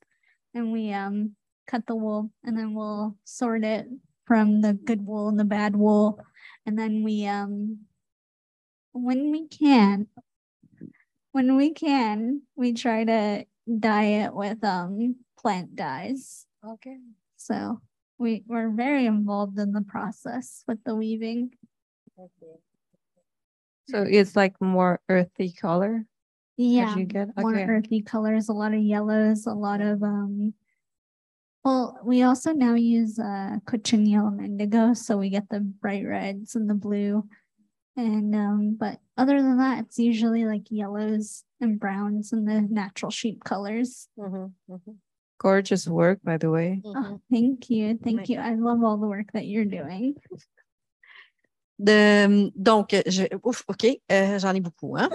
[0.54, 1.36] and we um
[1.68, 3.88] cut the wool, and then we'll sort it
[4.26, 6.20] from the good wool and the bad wool.
[6.66, 7.80] And then we um
[8.94, 10.08] when we can
[11.32, 13.46] when we can we try to
[13.80, 16.46] dye it with um plant dyes.
[16.66, 16.98] Okay.
[17.38, 17.82] So
[18.18, 21.52] we we're very involved in the process with the weaving.
[22.18, 22.60] Okay.
[23.90, 26.06] so it's like more earthy color
[26.58, 27.42] yeah you get okay.
[27.42, 30.54] more earthy colors a lot of yellows a lot of um
[31.64, 36.56] well, we also now use uh, cochineal and indigo, so we get the bright reds
[36.56, 37.26] and the blue.
[37.96, 43.12] And um, but other than that, it's usually like yellows and browns and the natural
[43.12, 44.10] sheep colors.
[44.20, 44.92] Mm-hmm, mm-hmm.
[45.38, 46.82] Gorgeous work, by the way.
[46.84, 47.14] Mm-hmm.
[47.14, 48.40] Oh, thank you, thank you.
[48.40, 50.16] I love all the work that you're doing.
[51.80, 52.96] Donc,
[53.44, 54.96] ouf, OK, euh, j'en ai beaucoup.
[54.98, 55.10] Hein?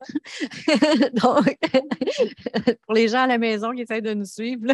[1.14, 1.58] donc,
[2.86, 4.72] pour les gens à la maison qui essaient de nous suivre,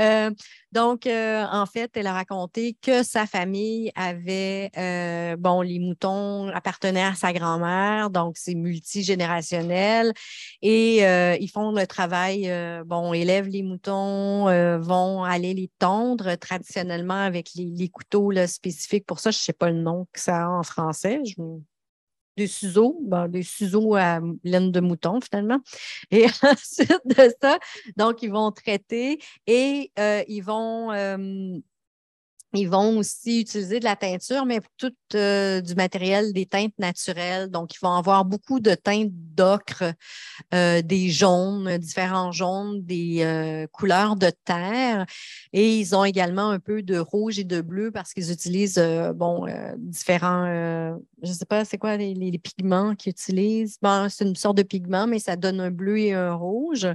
[0.00, 0.30] euh,
[0.72, 6.48] donc, euh, en fait, elle a raconté que sa famille avait, euh, bon, les moutons
[6.48, 10.12] appartenaient à sa grand-mère, donc c'est multigénérationnel.
[10.62, 12.52] Et euh, ils font le travail,
[12.86, 14.44] bon, élèvent les moutons,
[14.78, 19.06] vont aller les tondre traditionnellement avec les, couteaux spécifiques.
[19.06, 21.20] Pour ça, je ne sais pas le nom que ça a en français.
[22.40, 22.98] Des ciseaux,
[23.28, 25.60] des ciseaux à laine de mouton finalement.
[26.10, 27.58] Et ensuite de ça,
[27.96, 31.58] donc ils vont traiter et euh, ils vont euh,
[32.52, 37.48] Ils vont aussi utiliser de la teinture, mais tout euh, du matériel, des teintes naturelles.
[37.48, 39.84] Donc, ils vont avoir beaucoup de teintes d'ocre,
[40.52, 45.06] euh, des jaunes, différents jaunes, des euh, couleurs de terre.
[45.52, 48.82] Et ils ont également un peu de rouge et de bleu parce qu'ils utilisent,
[49.14, 50.46] bon, différents,
[51.22, 53.78] je ne sais pas, c'est quoi les, les pigments qu'ils utilisent?
[53.80, 56.88] Bon, c'est une sorte de pigment, mais ça donne un bleu et un rouge.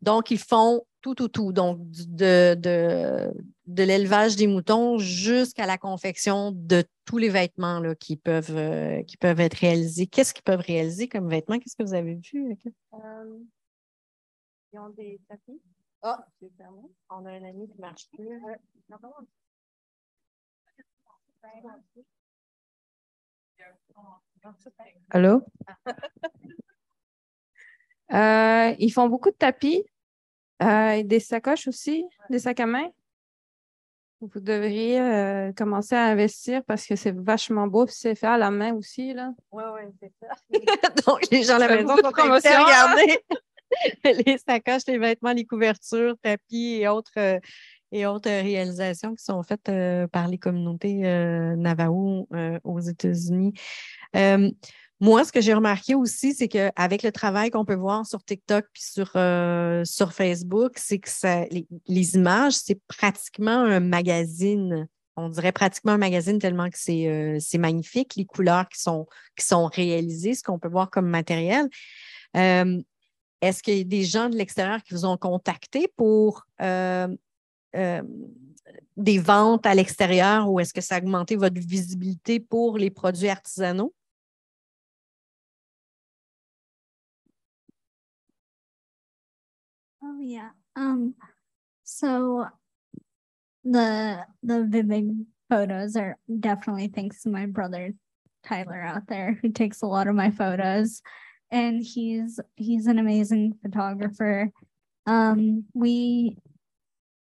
[0.00, 1.52] Donc, ils font tout, tout, tout.
[1.52, 3.32] Donc, de, de,
[3.66, 9.02] de l'élevage des moutons jusqu'à la confection de tous les vêtements là, qui, peuvent, euh,
[9.04, 10.06] qui peuvent être réalisés.
[10.06, 11.58] Qu'est-ce qu'ils peuvent réaliser comme vêtements?
[11.58, 12.56] Qu'est-ce que vous avez vu?
[12.94, 13.38] Euh,
[14.72, 15.60] ils ont des tapis.
[16.02, 16.50] Ah, c'est
[17.10, 18.28] On a un ami qui marche plus.
[25.10, 25.42] Allô?
[28.10, 29.84] Euh, ils font beaucoup de tapis,
[30.62, 32.88] euh, des sacoches aussi, des sacs à main?
[34.20, 38.50] Vous devriez euh, commencer à investir parce que c'est vachement beau, c'est fait à la
[38.50, 39.14] main aussi.
[39.14, 39.32] Là.
[39.52, 40.34] Oui, oui, c'est ça.
[41.06, 43.18] Donc, les gens à la maison sont regarder
[44.26, 47.40] les sacoches, les vêtements, les couvertures, tapis et autres,
[47.92, 49.70] et autres réalisations qui sont faites
[50.10, 50.96] par les communautés
[51.56, 52.26] Navajo
[52.64, 53.54] aux États-Unis.
[55.00, 58.66] Moi, ce que j'ai remarqué aussi, c'est qu'avec le travail qu'on peut voir sur TikTok
[58.72, 61.44] puis sur, euh, sur Facebook, c'est que ça,
[61.86, 64.88] les, images, c'est pratiquement un magazine.
[65.16, 69.06] On dirait pratiquement un magazine tellement que c'est euh, magnifique, les couleurs qui sont,
[69.36, 71.68] qui sont réalisées, ce qu'on peut voir comme matériel.
[72.36, 72.82] Euh,
[73.40, 76.44] est-ce qu'il y a des gens de l'extérieur qui vous ont contacté pour
[78.96, 83.28] des ventes à l'extérieur ou est-ce que ça a augmenté votre visibilité pour les produits
[83.28, 83.94] artisanaux?
[90.18, 90.50] Oh yeah.
[90.74, 91.14] Um
[91.84, 92.46] so
[93.64, 97.94] the the vivid photos are definitely thanks to my brother
[98.44, 101.02] Tyler out there who takes a lot of my photos
[101.52, 104.50] and he's he's an amazing photographer.
[105.06, 106.36] Um we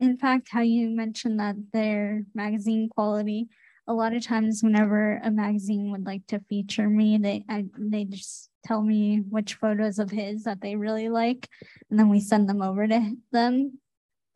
[0.00, 3.48] in fact how you mentioned that their magazine quality
[3.90, 8.04] a lot of times whenever a magazine would like to feature me, they I, they
[8.04, 11.48] just tell me which photos of his that they really like,
[11.90, 13.80] and then we send them over to them.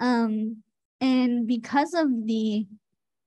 [0.00, 0.64] Um,
[1.00, 2.66] and because of the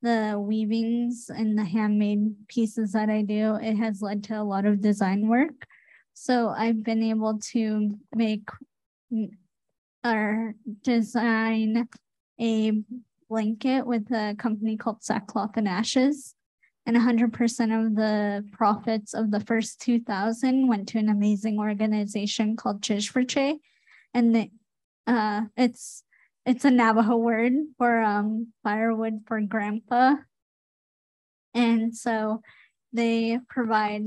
[0.01, 4.65] the weavings and the handmade pieces that I do, it has led to a lot
[4.65, 5.65] of design work.
[6.13, 8.49] So I've been able to make
[10.03, 11.87] or design
[12.37, 12.83] a
[13.29, 16.33] blanket with a company called Sackcloth and Ashes.
[16.85, 22.81] And 100% of the profits of the first 2000 went to an amazing organization called
[22.81, 23.59] Chishverche.
[24.13, 24.49] And the,
[25.05, 26.03] uh, it's
[26.45, 30.15] it's a Navajo word for um, firewood for grandpa.
[31.53, 32.41] And so
[32.93, 34.05] they provide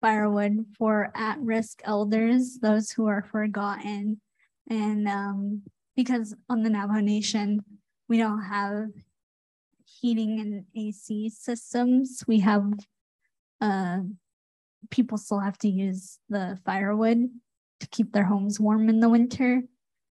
[0.00, 4.20] firewood for at risk elders, those who are forgotten.
[4.68, 5.62] And um,
[5.96, 7.64] because on the Navajo Nation,
[8.10, 8.88] we don't have
[9.84, 12.24] heating and AC systems.
[12.26, 12.64] We have
[13.60, 14.00] uh,
[14.90, 17.28] people still have to use the firewood
[17.78, 19.62] to keep their homes warm in the winter.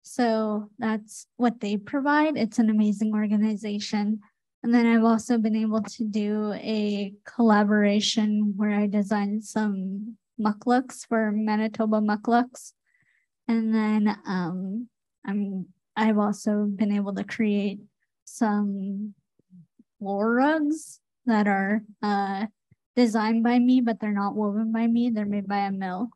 [0.03, 2.37] So that's what they provide.
[2.37, 4.21] It's an amazing organization.
[4.63, 11.05] And then I've also been able to do a collaboration where I designed some mucklucks
[11.05, 12.71] for Manitoba mucklucks.
[13.49, 14.87] And then um,
[15.25, 17.79] I'm I've also been able to create
[18.25, 19.13] some
[19.99, 22.47] floor rugs that are uh,
[22.95, 25.09] designed by me, but they're not woven by me.
[25.09, 26.09] They're made by a mill.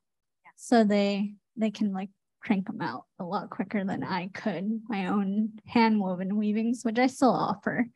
[0.55, 2.09] So they they can like
[2.41, 4.81] crank them out a lot quicker than I could.
[4.87, 7.87] My own hand woven weavings, which I still offer,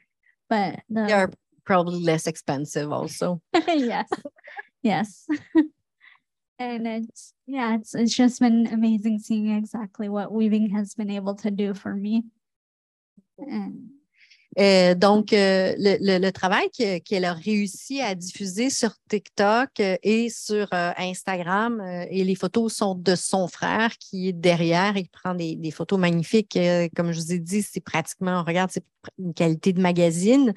[0.49, 1.31] but the, they're
[1.65, 3.41] probably less expensive also.
[3.67, 4.09] yes,
[4.81, 5.27] yes.
[6.59, 11.35] and it's yeah it's it's just been amazing seeing exactly what weaving has been able
[11.35, 12.23] to do for me
[14.57, 16.69] Euh, donc, euh, le, travail
[17.05, 22.95] qu'elle a réussi à diffuser sur TikTok euh, et sur Instagram, et les photos sont
[22.95, 26.57] de son frère qui est derrière et qui prend des, des photos magnifiques.
[26.95, 28.83] comme je vous ai dit, c'est pratiquement, on regarde, c'est
[29.17, 30.53] une qualité de magazine.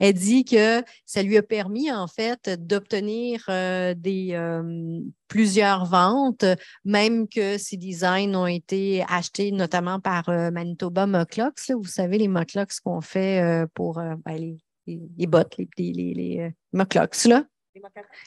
[0.00, 6.44] Elle dit que ça lui a permis, en fait, d'obtenir euh, des euh, plusieurs ventes,
[6.84, 11.70] même que ses designs ont été achetés notamment par euh, Manitoba Moclocks.
[11.70, 17.44] Vous savez, les Moclocks qu'on fait pour ben, les, bottes, les, les, les, là.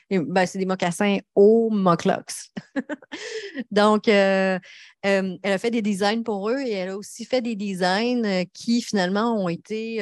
[0.10, 2.52] Ben, c'est des mocassins aux Moclocks.
[3.72, 4.62] Donc, elle
[5.04, 9.36] a fait des designs pour eux et elle a aussi fait des designs qui finalement
[9.44, 10.02] ont été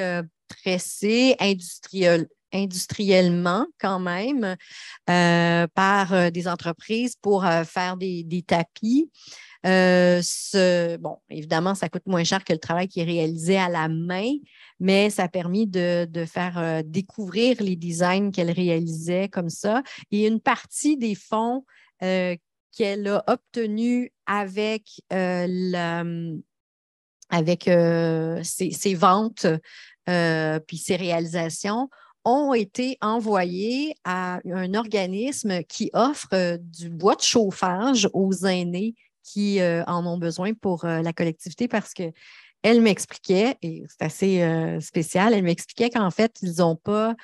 [1.40, 4.56] industriel, industriellement quand même
[5.10, 9.12] euh, par euh, des entreprises pour euh, faire des, tapis.
[9.64, 13.88] Ce, bon, évidemment, ça coûte moins cher que le travail qui est réalisé à la
[13.90, 14.32] main,
[14.80, 19.84] mais ça a permis de, faire découvrir les designs qu'elle réalisait comme ça.
[20.12, 21.66] Et une partie des fonds
[22.00, 25.02] qu'elle a obtenus avec,
[27.30, 27.64] avec
[28.44, 29.48] ses, ses, ventes
[30.06, 31.90] puis ses réalisations
[32.26, 38.96] ont été envoyés à un organisme qui offre euh, du bois de chauffage aux aînés
[39.32, 42.12] qui euh, en ont besoin pour euh, la collectivité parce que
[42.62, 47.16] elle m'expliquait, et c'est assez spécial, elle m'expliquait qu'en fait, ils n'ont pas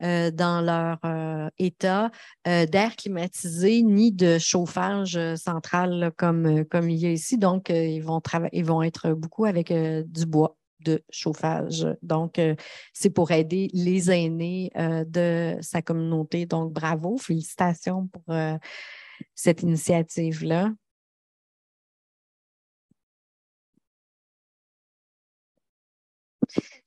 [0.00, 2.10] dans leur état
[2.46, 7.36] d'air climatisé ni de chauffage central comme, comme il y a ici.
[7.36, 8.22] Donc, ils, vont
[8.54, 11.86] ils vont être beaucoup avec du bois de chauffage.
[12.02, 12.54] Donc, euh,
[12.92, 16.46] c'est pour aider les aînés euh, de sa communauté.
[16.46, 18.56] Donc, bravo, félicitations pour euh,
[19.34, 20.72] cette initiative-là.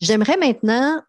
[0.02, 1.04] J'aimerais maintenant,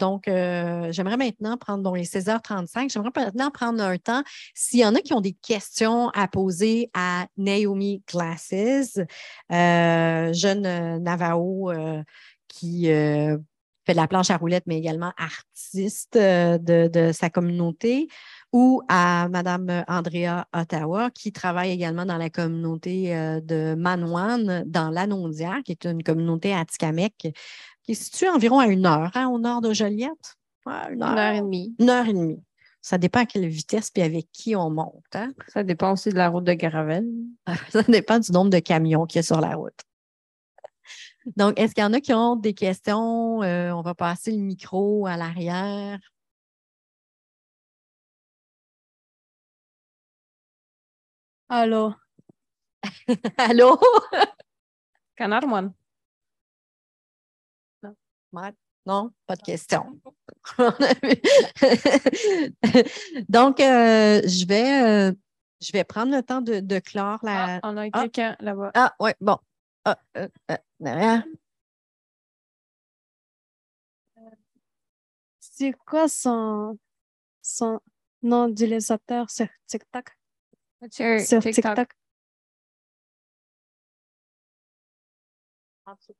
[0.00, 4.24] donc, j'aimerais maintenant prendre, bon, les 16h35, j'aimerais maintenant prendre un temps.
[4.52, 8.98] S'il y en a qui ont des questions à poser à Naomi Glasses,
[9.48, 11.70] jeune Navajo
[12.48, 12.86] qui
[13.84, 18.08] fait de la planche à roulettes, mais également artiste de, sa communauté,
[18.52, 23.10] ou à Madame Andrea Ottawa, qui travaille également dans la communauté
[23.42, 27.32] de Manouane, dans l'Anondière, qui est une communauté atikamekw
[27.82, 30.36] qui est situé environ à une heure hein, au nord de Joliette.
[30.66, 31.34] une, heure.
[31.34, 31.74] et demie.
[31.78, 32.42] Une heure et demie.
[32.80, 35.04] Ça dépend à quelle vitesse et avec qui on monte.
[35.14, 35.32] Hein.
[35.48, 37.08] Ça dépend aussi de la route de Gravel.
[37.70, 39.80] Ça dépend du nombre de camions qu'il y a sur la route.
[41.36, 43.42] Donc, est-ce qu'il y en a qui ont des questions?
[43.42, 46.00] Euh, on va passer le micro à l'arrière.
[51.48, 51.94] Allô?
[53.38, 53.78] Allô?
[55.16, 55.46] Canard,
[58.86, 60.00] non, pas de question.
[63.28, 65.12] Donc, euh, je, vais, euh,
[65.60, 67.56] je vais prendre le temps de, de clore la.
[67.56, 68.00] Ah, on a ah.
[68.00, 68.70] quelqu'un là-bas?
[68.74, 69.38] Ah, oui, bon.
[69.84, 70.28] Ah, euh,
[70.80, 71.24] derrière.
[75.38, 76.76] C'est quoi son,
[77.40, 77.78] son
[78.22, 80.10] nom d'utilisateur sur TikTok?
[80.90, 81.88] Sur, sur TikTok.
[85.84, 86.16] TikTok.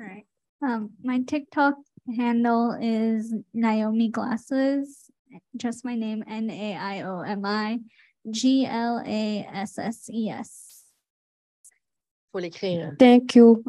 [0.00, 0.26] All right.
[0.62, 1.74] Um, my TikTok
[2.16, 5.10] handle is Naomi Glasses.
[5.56, 7.80] Just my name, N A I O M I
[8.30, 10.84] G L A S S E S.
[12.32, 12.94] Faut l'écrire.
[12.98, 13.64] Thank you.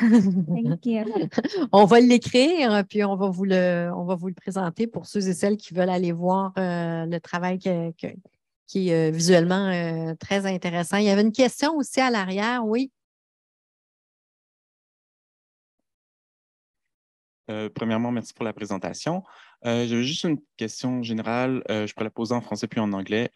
[0.00, 1.04] Thank you.
[1.72, 5.28] on va l'écrire, puis on va, vous le, on va vous le présenter pour ceux
[5.28, 7.92] et celles qui veulent aller voir euh, le travail que,
[8.66, 10.96] qui est euh, visuellement euh, très intéressant.
[10.96, 12.90] Il y avait une question aussi à l'arrière, oui?
[17.52, 19.22] Euh, premièrement, merci pour la présentation.
[19.66, 21.62] Euh, J'avais juste une question générale.
[21.70, 23.30] Euh, je pourrais la poser en français puis en anglais.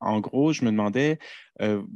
[0.00, 1.18] en gros, je me demandais,
[1.60, 1.86] vous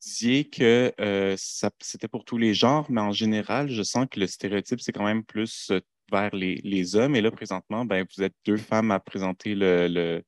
[0.00, 0.92] disiez que
[1.36, 5.04] c'était pour tous les genres, mais en général, je sens que le stéréotype, c'est quand
[5.04, 5.72] même plus
[6.10, 7.16] vers les, hommes.
[7.16, 10.22] Et là, présentement, ben, vous êtes deux femmes à présenter le,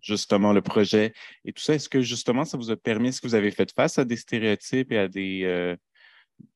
[0.00, 1.12] justement le projet
[1.44, 1.74] et tout ça.
[1.74, 4.16] Est-ce que justement, ça vous a permis, est-ce que vous avez fait face à des
[4.16, 5.76] stéréotypes et à des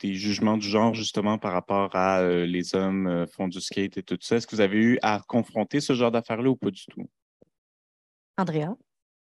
[0.00, 3.96] des jugements du genre justement par rapport à euh, les hommes euh, font du skate
[3.98, 4.36] et tout ça.
[4.36, 7.08] Est-ce que vous avez eu à confronter ce genre d'affaires-là ou pas du tout?
[8.36, 8.76] Andrea?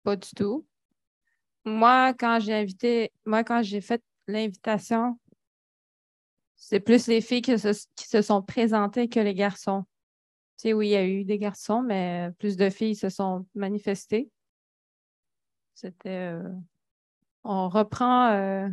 [0.03, 0.65] Pas du tout.
[1.65, 5.19] Moi, quand j'ai invité, moi, quand j'ai fait l'invitation,
[6.55, 9.83] c'est plus les filles qui se, sont présentées que les garçons.
[10.57, 13.45] Tu sais, oui, il y a eu des garçons, mais plus de filles se sont
[13.53, 14.29] manifestées.
[15.75, 16.33] C'était.
[16.33, 16.51] Euh,
[17.43, 18.69] on reprend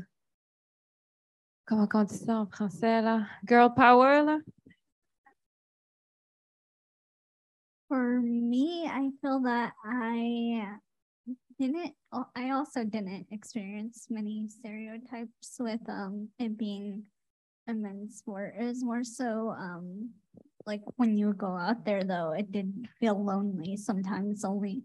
[1.66, 3.26] comment on dit ça en français, là?
[3.46, 4.38] Girl power, là?
[7.88, 10.66] For me, I feel that I
[11.58, 11.94] didn't,
[12.34, 17.04] I also didn't experience many stereotypes with um it being
[17.68, 18.54] a men's sport.
[18.58, 20.10] It was more so um
[20.66, 24.82] like when you go out there though, it did feel lonely sometimes only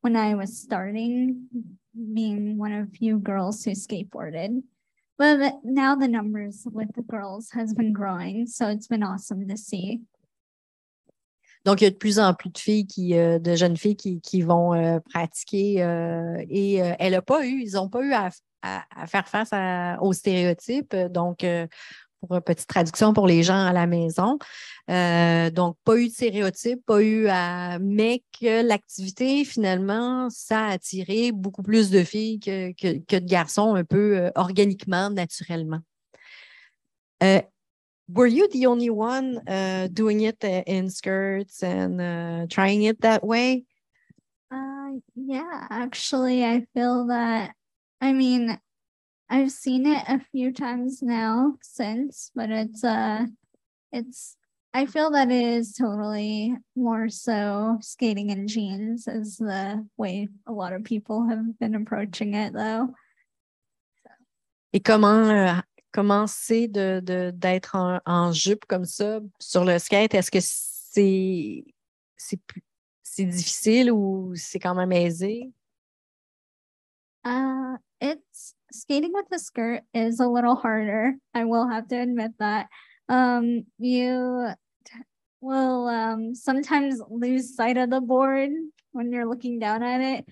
[0.00, 1.46] when I was starting
[1.92, 4.62] being one of few girls who skateboarded.
[5.20, 9.56] But now the numbers with the girls has been growing, so it's been awesome to
[9.58, 10.00] see.
[11.66, 13.96] Donc, il y a de plus en plus de filles qui, euh, de jeunes filles
[13.96, 18.14] qui, qui vont euh, pratiquer euh, et elle n'a pas eu, ils n'ont pas eu
[18.14, 18.30] à,
[18.62, 20.96] à- à faire face à- aux stéréotypes.
[21.10, 21.66] Donc, euh,
[22.20, 24.38] pour une petite traduction pour les gens à la maison.
[24.90, 27.78] Euh, donc, pas eu de stéréotypes, pas eu à.
[27.80, 33.26] Mais que l'activité, finalement, ça a attiré beaucoup plus de filles que, que, que de
[33.26, 35.80] garçons, un peu euh, organiquement, naturellement.
[37.22, 37.40] Euh,
[38.08, 43.00] were you the only one uh, doing it uh, in skirts and uh, trying it
[43.02, 43.64] that way?
[44.50, 47.54] Uh, yeah, actually, I feel that.
[48.00, 48.58] I mean,
[49.32, 53.26] I've seen it a few times now since, but it's uh,
[53.92, 54.36] it's.
[54.74, 60.52] I feel that it is totally more so skating in jeans is the way a
[60.52, 62.94] lot of people have been approaching it, though.
[64.72, 65.60] Et comment, euh,
[65.92, 70.14] comment c'est de, de- d'être en, en jupe comme ça sur le skate?
[70.14, 71.64] Est-ce que c'est,
[72.16, 72.40] c'est,
[73.02, 75.52] c'est difficile ou c'est quand même aisé?
[77.24, 81.14] Uh, it's skating with a skirt is a little harder.
[81.34, 82.68] I will have to admit that.
[83.08, 84.48] Um, you
[84.84, 84.92] t-
[85.40, 88.50] will um sometimes lose sight of the board
[88.92, 90.26] when you're looking down at it.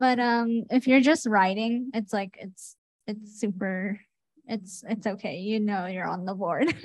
[0.00, 2.76] But um, if you're just riding, it's like it's
[3.06, 4.00] it's super.
[4.46, 5.38] It's it's okay.
[5.38, 6.74] You know you're on the board.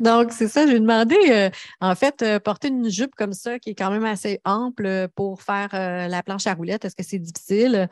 [0.00, 3.70] Donc, c'est ça, j'ai demandé, euh, en fait, euh, porter une jupe comme ça, qui
[3.70, 7.18] est quand même assez ample pour faire euh, la planche à roulettes, est-ce que c'est
[7.18, 7.88] difficile?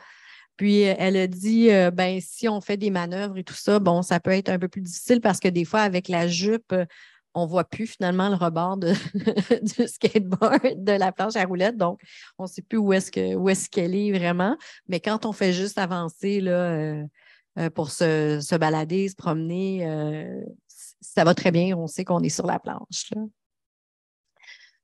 [0.57, 3.79] Puis, euh, elle a dit, euh, ben, si on fait des manœuvres et tout ça,
[3.79, 6.73] bon, ça peut être un peu plus difficile parce que des fois, avec la jupe,
[6.73, 6.85] euh,
[7.35, 8.77] on voit plus finalement le rebord
[9.63, 11.77] du skateboard, de la planche à roulettes.
[11.77, 12.01] Donc,
[12.39, 14.57] on ne sait plus où est-ce que, où est-ce qu'elle est vraiment.
[14.89, 17.05] Mais quand on fait juste avancer, là,
[17.59, 20.45] euh, pour se, se balader, se promener, euh,
[21.01, 21.77] ça va très bien.
[21.77, 23.11] On sait qu'on est sur la planche.
[23.15, 23.23] là.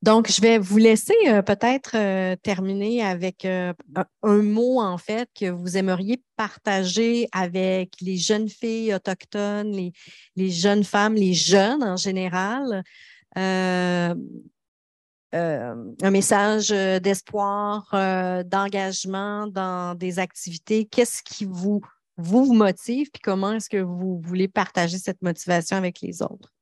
[0.02, 3.74] Donc, je vais vous laisser euh, peut-être euh, terminer avec euh,
[4.22, 9.70] un, mot, en fait, que vous aimeriez partager avec les jeunes filles autochtones,
[10.36, 12.82] les, jeunes femmes, les jeunes en général.
[13.36, 14.16] Un
[16.02, 17.90] message d'espoir,
[18.46, 20.86] d'engagement dans des activités.
[20.86, 21.82] Qu'est-ce qui vous,
[22.16, 26.52] vous, vous motive, puis comment est-ce que vous voulez partager cette motivation avec les autres?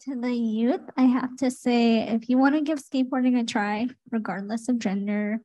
[0.00, 3.88] To the youth, I have to say if you want to give skateboarding a try,
[4.10, 5.40] regardless of gender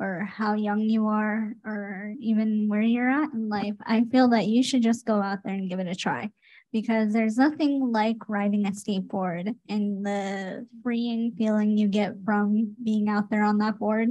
[0.00, 4.46] or how young you are, or even where you're at in life, I feel that
[4.46, 6.30] you should just go out there and give it a try
[6.72, 13.08] because there's nothing like riding a skateboard and the freeing feeling you get from being
[13.08, 14.10] out there on that board.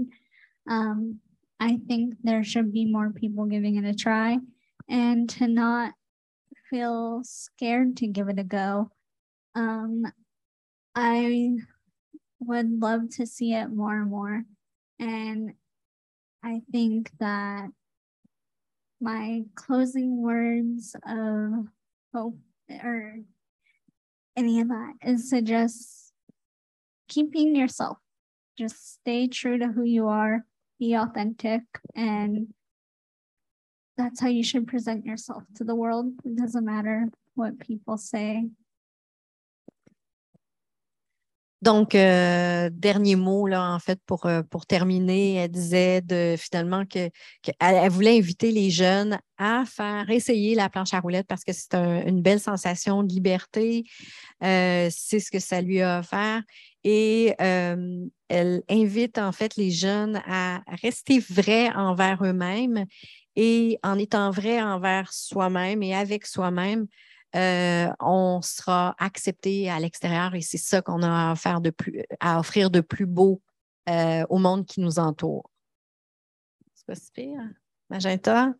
[0.70, 1.20] Um,
[1.60, 4.38] I think there should be more people giving it a try
[4.90, 5.94] and to not
[6.70, 8.92] feel scared to give it a go.
[9.58, 10.04] Um,
[10.94, 11.58] I
[12.40, 14.44] would love to see it more and more.
[15.00, 15.54] And
[16.44, 17.70] I think that
[19.02, 21.68] my closing words of
[22.14, 22.38] hope
[22.70, 23.16] or
[24.36, 26.14] any of that is to just
[27.08, 27.98] keep being yourself.
[28.60, 30.46] Just stay true to who you are,
[30.80, 31.64] be authentic,
[31.96, 32.54] and
[33.98, 36.14] that's how you should present yourself to the world.
[36.24, 38.50] It doesn't matter what people say.
[41.62, 46.04] Donc, euh, dernier mot, là, en fait, pour, euh, pour terminer, elle disait
[46.38, 47.10] finalement que,
[47.44, 51.74] que voulait inviter les jeunes à faire essayer la planche à roulettes parce que c'est
[51.74, 53.84] un- une belle sensation de liberté.
[54.44, 56.42] Euh, c'est ce que ça lui a offert.
[56.84, 57.34] Et
[58.30, 62.86] elle invite en fait les jeunes à rester vrais envers eux-mêmes
[63.36, 66.88] et en étant vrai envers soi-même et avec soi-même,
[67.36, 72.04] euh, on sera accepté à l'extérieur et c'est ça qu'on a à faire de plus,
[72.20, 73.42] à offrir de plus beau
[73.90, 75.50] euh, au monde qui nous entoure.
[76.74, 77.42] C'est pas si pire.
[77.90, 78.54] Magenta?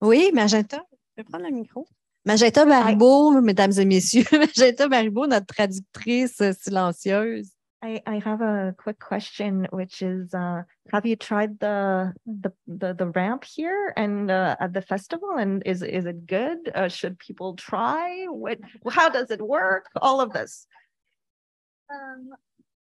[0.00, 0.84] Oui, Magenta,
[1.16, 1.86] je vais prendre le micro.
[2.26, 7.50] Magenta Baribeau, mesdames et messieurs, Magenta Baribeau, notre traductrice silencieuse.
[7.84, 12.94] I, I have a quick question, which is, uh, have you tried the, the, the,
[12.94, 15.36] the ramp here and, uh, at the festival?
[15.36, 16.70] And is, is it good?
[16.74, 18.24] Uh, should people try?
[18.24, 18.58] What,
[18.88, 19.90] how does it work?
[20.00, 20.66] All of this.
[21.92, 22.30] Um,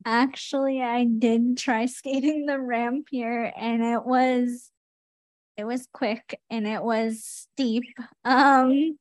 [0.05, 4.69] actually, I did try skating the ramp here, and it was,
[5.57, 7.85] it was quick and it was steep.
[8.23, 8.99] Um,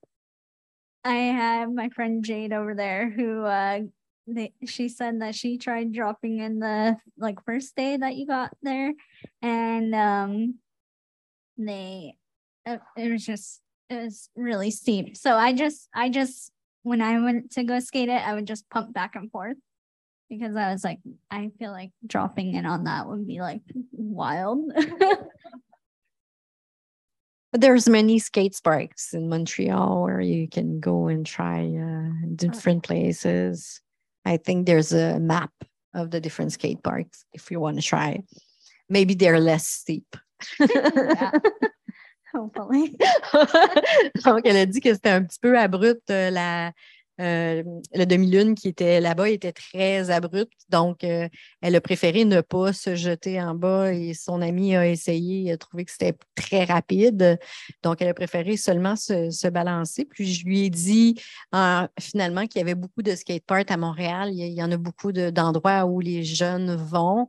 [1.05, 3.81] I had my friend Jade over there who uh,
[4.27, 8.53] they she said that she tried dropping in the like first day that you got
[8.63, 8.93] there
[9.41, 10.55] and um
[11.59, 12.15] they
[12.65, 13.61] it, it was just
[13.91, 16.53] it was really steep so i just i just
[16.83, 19.57] when i went to go skate it i would just pump back and forth
[20.31, 21.01] because i was like
[21.31, 23.63] i feel like dropping in on that would be like
[23.93, 24.73] wild
[27.51, 32.83] But there's many skate parks in Montreal where you can go and try uh, different
[32.83, 33.83] places.
[34.25, 35.51] I think there's a map
[35.95, 38.23] of the different skate parks if you want to try.
[38.89, 40.17] Maybe they're less steep.
[42.35, 42.97] Hopefully
[44.25, 46.11] Donc, elle a dit que c'était un petit peu abrupt.
[46.11, 46.73] euh, La,
[47.21, 47.63] euh,
[47.95, 50.53] le demi-lune qui était là-bas était très abrupt.
[50.71, 51.29] Donc, euh,
[51.61, 55.57] elle a préféré ne pas se jeter en bas et son ami a essayé, a
[55.57, 57.39] trouvé que c'était très rapide.
[57.83, 60.07] Donc, elle a préféré seulement se, balancer.
[60.07, 61.17] Puis, je lui ai dit
[61.55, 64.31] euh, finalement qu'il y avait beaucoup de skateparks à Montréal.
[64.33, 67.27] Il y, en a beaucoup de- d'endroits où les jeunes vont.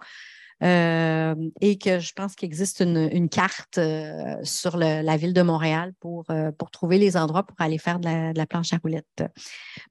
[0.62, 5.94] Euh, et que je pense qu'il existe une, carte euh, sur la ville de Montréal
[6.00, 9.24] pour, euh, pour trouver les endroits pour aller faire de la, planche à roulettes.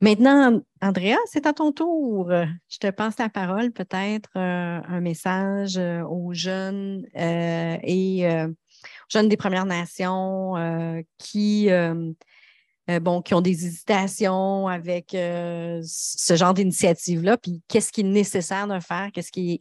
[0.00, 2.30] Maintenant, Andrea, c'est à ton tour.
[2.68, 9.66] Je te passe la parole, peut-être un message aux jeunes et aux jeunes des Premières
[9.66, 10.54] Nations
[11.18, 11.68] qui,
[13.00, 18.78] bon, qui ont des hésitations avec ce genre d'initiative-là, puis qu'est-ce qui est nécessaire de
[18.80, 19.60] faire, qu'est-ce qui est,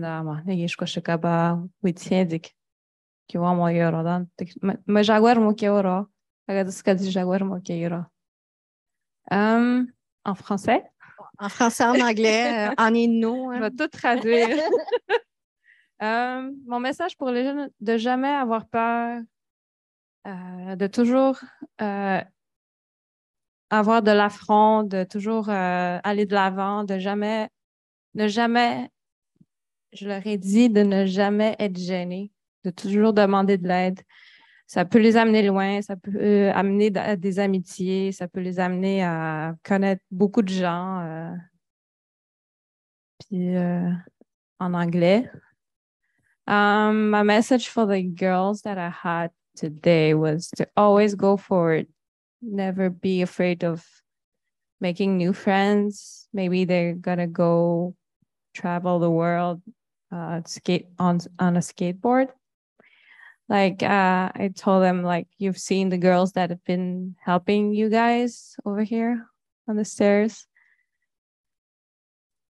[0.00, 0.22] da,
[1.82, 2.54] uitsiedik.
[3.34, 4.02] Euro
[5.66, 6.06] euro,
[6.46, 6.64] aga
[7.60, 8.04] ki euro.
[9.30, 9.92] Um,
[10.24, 10.84] en français?
[11.38, 13.52] En français, en anglais, en inou.
[13.54, 14.48] Je vais tout traduire.
[16.66, 19.22] Mon message pour les jeunes, de jamais avoir peur,
[20.26, 21.38] euh, de toujours
[21.80, 22.20] euh,
[23.70, 27.48] avoir de l'affront, de toujours euh, aller de l'avant, de jamais,
[28.14, 28.90] ne jamais,
[29.92, 32.30] je leur ai dit de ne jamais être gêné,
[32.64, 34.00] de toujours demander de l'aide.
[34.66, 38.58] Ça peut les amener loin, ça peut euh, amener à des amitiés, ça peut les
[38.58, 41.00] amener à connaître beaucoup de gens.
[41.00, 41.32] euh.
[43.28, 43.56] Puis
[44.58, 45.30] en anglais.
[46.46, 51.86] Um, my message for the girls that I had today was to always go forward.
[52.42, 53.84] Never be afraid of
[54.80, 56.28] making new friends.
[56.32, 57.94] Maybe they're gonna go
[58.54, 59.62] travel the world,
[60.12, 62.28] uh, skate on on a skateboard.
[63.48, 67.88] Like uh, I told them, like you've seen the girls that have been helping you
[67.88, 69.24] guys over here
[69.68, 70.46] on the stairs.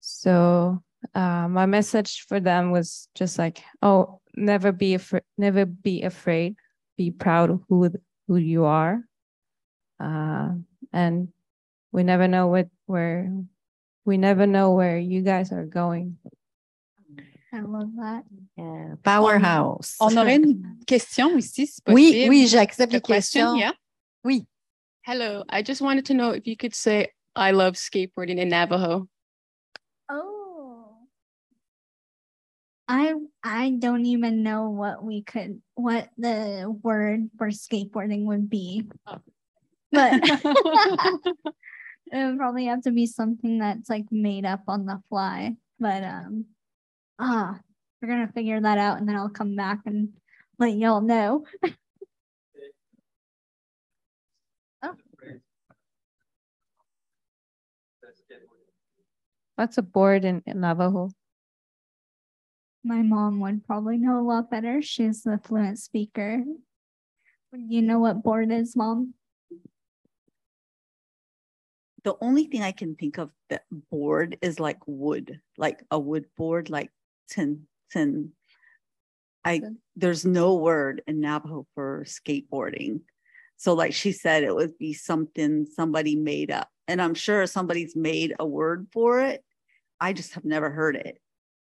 [0.00, 0.82] So
[1.14, 6.56] uh, my message for them was just like, oh, never be afraid, never be afraid,
[6.96, 7.90] be proud of who
[8.28, 9.00] who you are,
[10.00, 10.50] uh,
[10.92, 11.28] and
[11.92, 13.30] we never know what where
[14.04, 16.18] we never know where you guys are going.
[17.52, 18.24] I love that.
[18.58, 19.96] Euh, powerhouse.
[20.00, 22.28] On aurait une question ici, si possible.
[22.28, 23.72] oui, j'accepte A les question, yeah.
[24.24, 24.46] Oui.
[25.02, 29.06] Hello, I just wanted to know if you could say I love skateboarding in Navajo.
[30.08, 31.06] Oh.
[32.88, 38.84] I I don't even know what we could what the word for skateboarding would be.
[39.94, 40.14] But
[42.12, 45.56] it would probably have to be something that's like made up on the fly.
[45.78, 46.46] But um
[47.18, 47.58] ah
[48.00, 50.10] we're gonna figure that out and then I'll come back and
[50.58, 51.46] let y'all know.
[59.56, 61.10] What's a board in, in Navajo?
[62.82, 64.82] My mom would probably know a lot better.
[64.82, 66.42] She's the fluent speaker.
[67.52, 69.14] You know what board is, mom?
[72.04, 76.26] The only thing I can think of that board is like wood, like a wood
[76.36, 76.90] board, like
[77.28, 78.32] tin, tin.
[79.44, 79.62] I,
[79.96, 83.00] there's no word in Navajo for skateboarding.
[83.56, 86.68] So like she said, it would be something somebody made up.
[86.86, 89.42] And I'm sure somebody's made a word for it.
[90.00, 91.18] I just have never heard it.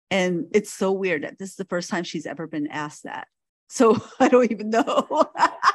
[0.09, 3.27] And it's so weird that this is the first time she's ever been asked that.
[3.69, 5.29] So I don't even know.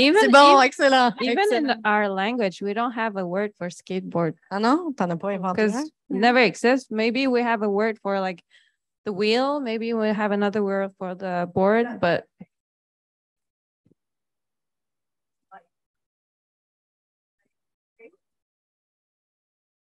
[0.00, 1.14] Even, C'est bon, even, excellent.
[1.20, 1.70] even excellent.
[1.70, 5.32] in our language, we don't have a word for skateboard Ah non, t'en as pas
[5.32, 6.90] inventé because it never exists.
[6.90, 8.42] Maybe we have a word for like
[9.04, 9.60] the wheel.
[9.60, 12.26] Maybe we have another word for the board, but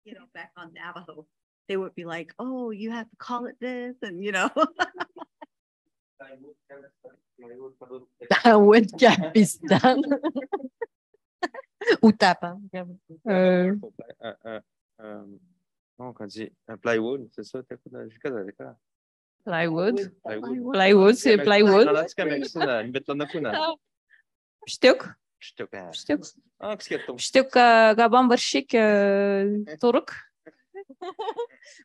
[0.04, 1.28] You know, back on Navajo,
[1.70, 4.50] they would be like, oh, you have to call it this and you know.
[8.58, 10.02] Wood Capistan.
[12.02, 12.62] Ou tapant.
[13.28, 13.76] euh,
[14.24, 14.60] Euh, euh,
[15.02, 15.26] euh,
[15.98, 17.62] comment on dit un plywood, c'est ça?
[17.68, 18.76] t'as quoi dans- j'ai quoi dans les cas?
[19.44, 20.14] plywood.
[20.24, 20.74] Plywood.
[20.74, 21.86] Plywood, c'est plywood.
[21.86, 23.52] Talaska Meksina, imbit lang na kuna.
[24.68, 25.08] Shtuk.
[25.40, 25.72] Shtuk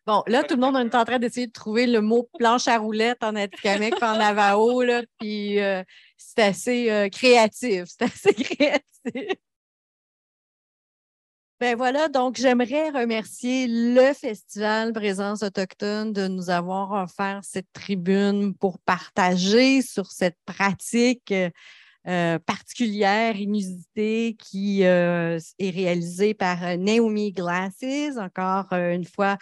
[0.07, 2.79] Bon, là, tout le monde est en train d'essayer de trouver le mot planche à
[2.79, 5.83] roulettes en Atikamekw en Navajo, là, puis euh,
[6.17, 9.37] c'est assez euh, créatif, c'est assez créatif.
[11.59, 18.55] Ben voilà, donc j'aimerais remercier le Festival Présence Autochtone de nous avoir offert cette tribune
[18.55, 21.33] pour partager sur cette pratique
[22.07, 28.17] euh, particulière, inusitée, qui euh, est réalisée par euh, Naomi Glasses.
[28.17, 29.39] Encore une fois,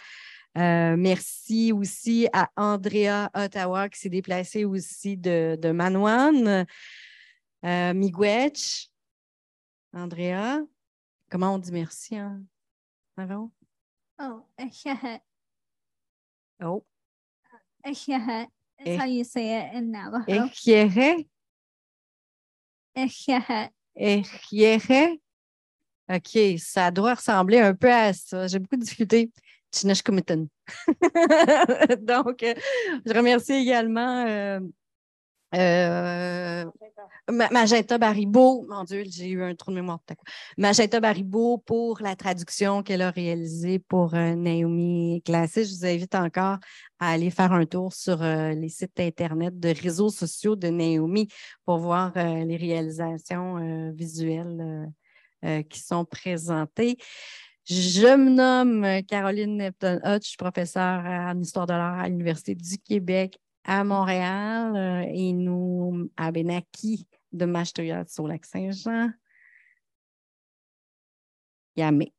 [0.57, 5.71] euh, merci aussi à Andrea Ottawa qui s'est déplacée aussi de, de
[7.93, 8.89] Miigwech.
[9.93, 10.61] Andrea,
[11.29, 12.41] comment on dit merci en
[13.17, 13.51] avant?
[14.19, 14.41] Oh.
[16.63, 16.85] Oh,
[18.85, 18.97] Eh.
[18.97, 20.49] how you say it in Navajo.
[23.95, 25.17] Echiere?
[26.07, 28.47] OK, ça doit ressembler un peu à ça.
[28.47, 29.31] J'ai beaucoup discuté.
[29.73, 30.47] Chineshkumitan.
[31.99, 32.53] Donc, euh,
[33.05, 34.59] je remercie également euh,
[35.55, 36.65] euh,
[37.29, 38.65] Ma- Magenta Baribeau.
[38.69, 40.25] Mon Dieu, j'ai eu un trou de mémoire tout à coup.
[40.57, 45.55] Magenta Baribeau pour la traduction qu'elle a réalisée pour euh, Naomi Glasses.
[45.63, 46.57] Je vous invite encore
[46.99, 51.27] à aller faire un tour sur euh, les sites Internet de réseaux sociaux de Naomi
[51.65, 54.89] pour voir les réalisations visuelles
[55.69, 56.97] qui sont présentées.
[57.65, 62.77] Je me nomme Caroline Nepton-Hutt, je suis professeure en histoire de l'art à l'Université du
[62.77, 69.09] Québec à Montréal euh, et nous à Benaki de Machteuillat sur lac Saint-Jean.
[71.75, 72.13] Yamé.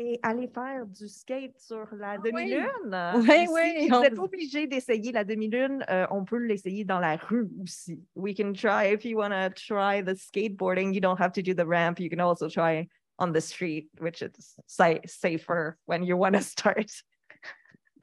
[0.00, 2.68] Et aller faire du skate sur la demi-lune?
[3.16, 5.84] Oui, Ici, oui, si Vous on- êtes obligé d'essayer la demi-lune.
[5.90, 8.00] euh, on peut l'essayer dans la rue aussi.
[8.14, 11.52] We can try, if you want to try the skateboarding, you don't have to do
[11.52, 11.98] the ramp.
[11.98, 12.88] You can also try
[13.18, 14.30] on the street, which is
[14.68, 16.92] sa- safer when you want to start.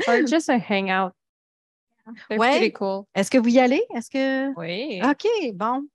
[0.06, 1.14] Or just a hangout.
[2.30, 2.72] They're Ouais.
[2.72, 3.04] cool.
[3.16, 3.84] Est-ce que vous y allez?
[3.96, 4.54] Est-ce que.
[4.60, 5.02] Oui.
[5.04, 5.88] OK, bon.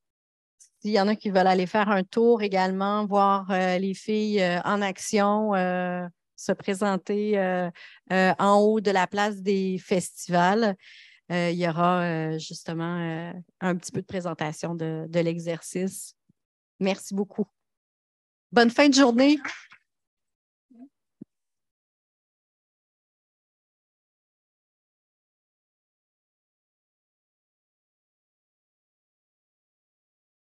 [0.80, 4.40] S'il y en a qui veulent aller faire un tour également, voir euh, les filles
[4.40, 6.06] euh, en action, euh,
[6.36, 7.38] se présenter
[8.10, 10.74] en haut de la place des festivals,
[11.28, 16.14] il y aura justement un petit peu de présentation de, de l'exercice.
[16.80, 17.44] Merci beaucoup.
[18.52, 19.38] Bonne fin de journée.